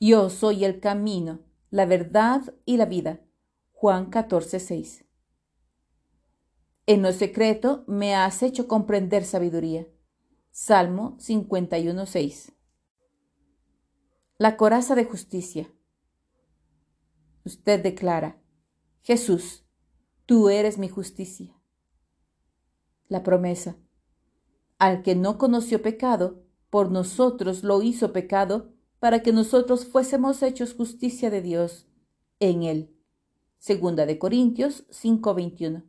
Yo 0.00 0.28
soy 0.30 0.64
el 0.64 0.80
camino, 0.80 1.40
la 1.70 1.86
verdad 1.86 2.54
y 2.64 2.76
la 2.76 2.86
vida. 2.86 3.20
Juan 3.72 4.10
14, 4.10 4.58
6. 4.58 5.04
En 6.86 7.02
lo 7.02 7.12
secreto 7.12 7.84
me 7.86 8.14
has 8.14 8.42
hecho 8.42 8.66
comprender 8.66 9.24
sabiduría. 9.24 9.86
Salmo 10.50 11.16
51, 11.20 12.06
6. 12.06 12.52
La 14.38 14.56
coraza 14.56 14.94
de 14.96 15.04
justicia. 15.04 15.72
Usted 17.44 17.82
declara, 17.82 18.42
Jesús, 19.02 19.64
tú 20.26 20.48
eres 20.48 20.78
mi 20.78 20.88
justicia. 20.88 21.59
La 23.10 23.24
promesa. 23.24 23.76
Al 24.78 25.02
que 25.02 25.16
no 25.16 25.36
conoció 25.36 25.82
pecado, 25.82 26.44
por 26.70 26.92
nosotros 26.92 27.64
lo 27.64 27.82
hizo 27.82 28.12
pecado, 28.12 28.72
para 29.00 29.20
que 29.20 29.32
nosotros 29.32 29.84
fuésemos 29.84 30.44
hechos 30.44 30.74
justicia 30.74 31.28
de 31.28 31.42
Dios 31.42 31.88
en 32.38 32.62
él. 32.62 32.96
Segunda 33.58 34.06
de 34.06 34.20
Corintios 34.20 34.86
5:21. 34.90 35.82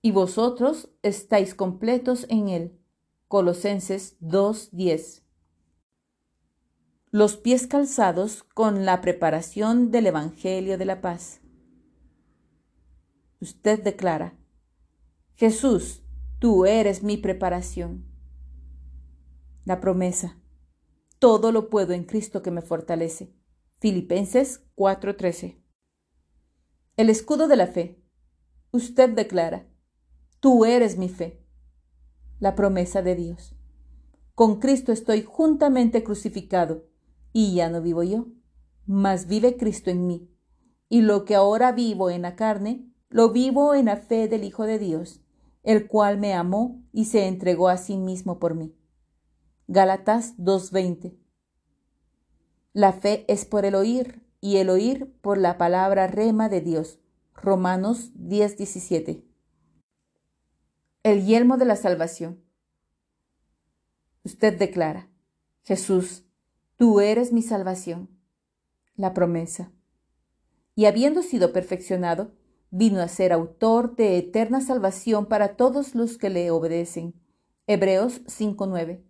Y 0.00 0.10
vosotros 0.12 0.88
estáis 1.02 1.54
completos 1.54 2.24
en 2.30 2.48
él. 2.48 2.80
Colosenses 3.28 4.16
2:10. 4.20 5.22
Los 7.10 7.36
pies 7.36 7.66
calzados 7.66 8.42
con 8.42 8.86
la 8.86 9.02
preparación 9.02 9.90
del 9.90 10.06
Evangelio 10.06 10.78
de 10.78 10.86
la 10.86 11.02
paz. 11.02 11.42
Usted 13.38 13.82
declara, 13.82 14.38
Jesús, 15.34 16.02
tú 16.38 16.66
eres 16.66 17.02
mi 17.02 17.16
preparación 17.16 18.16
la 19.66 19.80
promesa. 19.80 20.38
Todo 21.18 21.50
lo 21.50 21.68
puedo 21.68 21.92
en 21.92 22.04
Cristo 22.04 22.40
que 22.40 22.52
me 22.52 22.62
fortalece. 22.62 23.34
Filipenses 23.80 24.64
4:13. 24.76 25.60
El 26.96 27.10
escudo 27.10 27.48
de 27.48 27.56
la 27.56 27.66
fe. 27.66 28.00
Usted 28.70 29.10
declara, 29.10 29.66
tú 30.38 30.64
eres 30.64 30.96
mi 30.96 31.08
fe. 31.08 31.44
La 32.38 32.54
promesa 32.54 33.02
de 33.02 33.16
Dios. 33.16 33.56
Con 34.34 34.60
Cristo 34.60 34.92
estoy 34.92 35.22
juntamente 35.22 36.04
crucificado, 36.04 36.86
y 37.32 37.54
ya 37.56 37.68
no 37.68 37.82
vivo 37.82 38.04
yo, 38.04 38.28
mas 38.86 39.26
vive 39.26 39.56
Cristo 39.56 39.90
en 39.90 40.06
mí. 40.06 40.30
Y 40.88 41.00
lo 41.02 41.24
que 41.24 41.34
ahora 41.34 41.72
vivo 41.72 42.08
en 42.08 42.22
la 42.22 42.36
carne, 42.36 42.92
lo 43.08 43.32
vivo 43.32 43.74
en 43.74 43.86
la 43.86 43.96
fe 43.96 44.28
del 44.28 44.44
Hijo 44.44 44.64
de 44.64 44.78
Dios, 44.78 45.25
el 45.66 45.88
cual 45.88 46.16
me 46.16 46.32
amó 46.32 46.80
y 46.92 47.06
se 47.06 47.26
entregó 47.26 47.68
a 47.68 47.76
sí 47.76 47.98
mismo 47.98 48.38
por 48.38 48.54
mí. 48.54 48.72
Gálatas 49.66 50.36
2.20. 50.38 51.18
La 52.72 52.92
fe 52.92 53.24
es 53.26 53.44
por 53.44 53.64
el 53.64 53.74
oír 53.74 54.22
y 54.40 54.58
el 54.58 54.70
oír 54.70 55.12
por 55.22 55.38
la 55.38 55.58
palabra 55.58 56.06
rema 56.06 56.48
de 56.48 56.60
Dios. 56.60 57.00
Romanos 57.34 58.12
10.17. 58.14 59.24
El 61.02 61.26
yelmo 61.26 61.56
de 61.56 61.64
la 61.64 61.74
salvación. 61.74 62.40
Usted 64.22 64.56
declara, 64.56 65.08
Jesús, 65.64 66.22
tú 66.76 67.00
eres 67.00 67.32
mi 67.32 67.42
salvación. 67.42 68.08
La 68.94 69.14
promesa. 69.14 69.72
Y 70.76 70.84
habiendo 70.84 71.22
sido 71.22 71.52
perfeccionado, 71.52 72.30
vino 72.70 73.00
a 73.00 73.08
ser 73.08 73.32
autor 73.32 73.96
de 73.96 74.18
eterna 74.18 74.60
salvación 74.60 75.26
para 75.26 75.56
todos 75.56 75.94
los 75.94 76.18
que 76.18 76.30
le 76.30 76.50
obedecen. 76.50 77.14
Hebreos 77.66 78.22
5.9. 78.26 79.02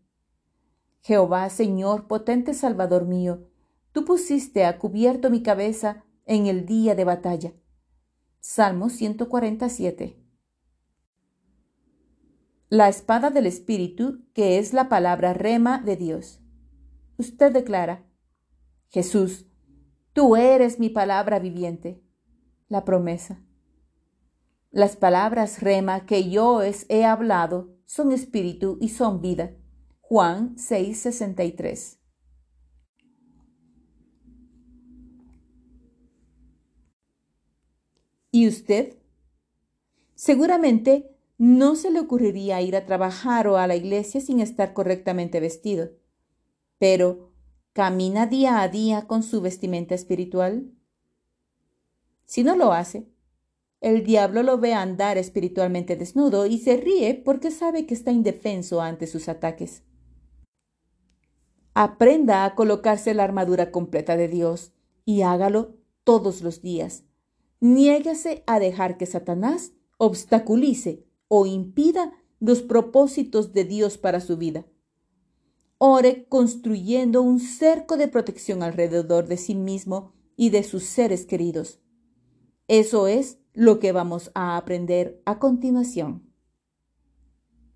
Jehová, 1.02 1.48
Señor, 1.50 2.06
potente 2.06 2.54
Salvador 2.54 3.06
mío, 3.06 3.48
tú 3.92 4.04
pusiste 4.04 4.64
a 4.64 4.78
cubierto 4.78 5.30
mi 5.30 5.42
cabeza 5.42 6.04
en 6.24 6.46
el 6.46 6.66
día 6.66 6.94
de 6.94 7.04
batalla. 7.04 7.52
Salmo 8.40 8.88
147. 8.88 10.22
La 12.68 12.88
espada 12.88 13.30
del 13.30 13.46
Espíritu, 13.46 14.24
que 14.32 14.58
es 14.58 14.72
la 14.72 14.88
palabra 14.88 15.32
rema 15.32 15.78
de 15.80 15.96
Dios. 15.96 16.40
Usted 17.16 17.52
declara, 17.52 18.04
Jesús, 18.88 19.46
tú 20.12 20.34
eres 20.34 20.80
mi 20.80 20.90
palabra 20.90 21.38
viviente. 21.38 22.02
La 22.68 22.84
promesa. 22.84 23.45
Las 24.70 24.96
palabras 24.96 25.60
rema 25.62 26.06
que 26.06 26.28
yo 26.28 26.54
os 26.54 26.86
he 26.88 27.04
hablado 27.04 27.74
son 27.86 28.12
espíritu 28.12 28.78
y 28.80 28.90
son 28.90 29.20
vida. 29.20 29.52
Juan 30.00 30.56
6:63. 30.56 31.98
¿Y 38.30 38.46
usted? 38.46 38.98
Seguramente 40.14 41.16
no 41.38 41.74
se 41.74 41.90
le 41.90 42.00
ocurriría 42.00 42.60
ir 42.60 42.76
a 42.76 42.84
trabajar 42.86 43.48
o 43.48 43.56
a 43.56 43.66
la 43.66 43.76
iglesia 43.76 44.20
sin 44.20 44.40
estar 44.40 44.74
correctamente 44.74 45.40
vestido. 45.40 45.90
Pero, 46.78 47.32
¿camina 47.72 48.26
día 48.26 48.60
a 48.60 48.68
día 48.68 49.06
con 49.06 49.22
su 49.22 49.40
vestimenta 49.40 49.94
espiritual? 49.94 50.70
Si 52.26 52.42
no 52.42 52.56
lo 52.56 52.72
hace, 52.72 53.06
el 53.80 54.04
diablo 54.04 54.42
lo 54.42 54.58
ve 54.58 54.72
andar 54.74 55.18
espiritualmente 55.18 55.96
desnudo 55.96 56.46
y 56.46 56.58
se 56.58 56.76
ríe 56.76 57.14
porque 57.14 57.50
sabe 57.50 57.86
que 57.86 57.94
está 57.94 58.10
indefenso 58.10 58.80
ante 58.80 59.06
sus 59.06 59.28
ataques. 59.28 59.82
Aprenda 61.74 62.44
a 62.44 62.54
colocarse 62.54 63.12
la 63.12 63.24
armadura 63.24 63.70
completa 63.70 64.16
de 64.16 64.28
Dios 64.28 64.72
y 65.04 65.22
hágalo 65.22 65.76
todos 66.04 66.40
los 66.40 66.62
días. 66.62 67.04
Niéguese 67.60 68.42
a 68.46 68.58
dejar 68.58 68.96
que 68.96 69.06
Satanás 69.06 69.72
obstaculice 69.98 71.04
o 71.28 71.46
impida 71.46 72.12
los 72.40 72.62
propósitos 72.62 73.52
de 73.52 73.64
Dios 73.64 73.98
para 73.98 74.20
su 74.20 74.36
vida. 74.36 74.66
ore 75.78 76.26
construyendo 76.28 77.20
un 77.20 77.38
cerco 77.40 77.98
de 77.98 78.08
protección 78.08 78.62
alrededor 78.62 79.26
de 79.26 79.36
sí 79.36 79.54
mismo 79.54 80.12
y 80.34 80.48
de 80.50 80.62
sus 80.62 80.84
seres 80.84 81.26
queridos. 81.26 81.80
Eso 82.68 83.06
es 83.08 83.38
lo 83.56 83.80
que 83.80 83.90
vamos 83.90 84.30
a 84.34 84.58
aprender 84.58 85.20
a 85.24 85.38
continuación. 85.38 86.25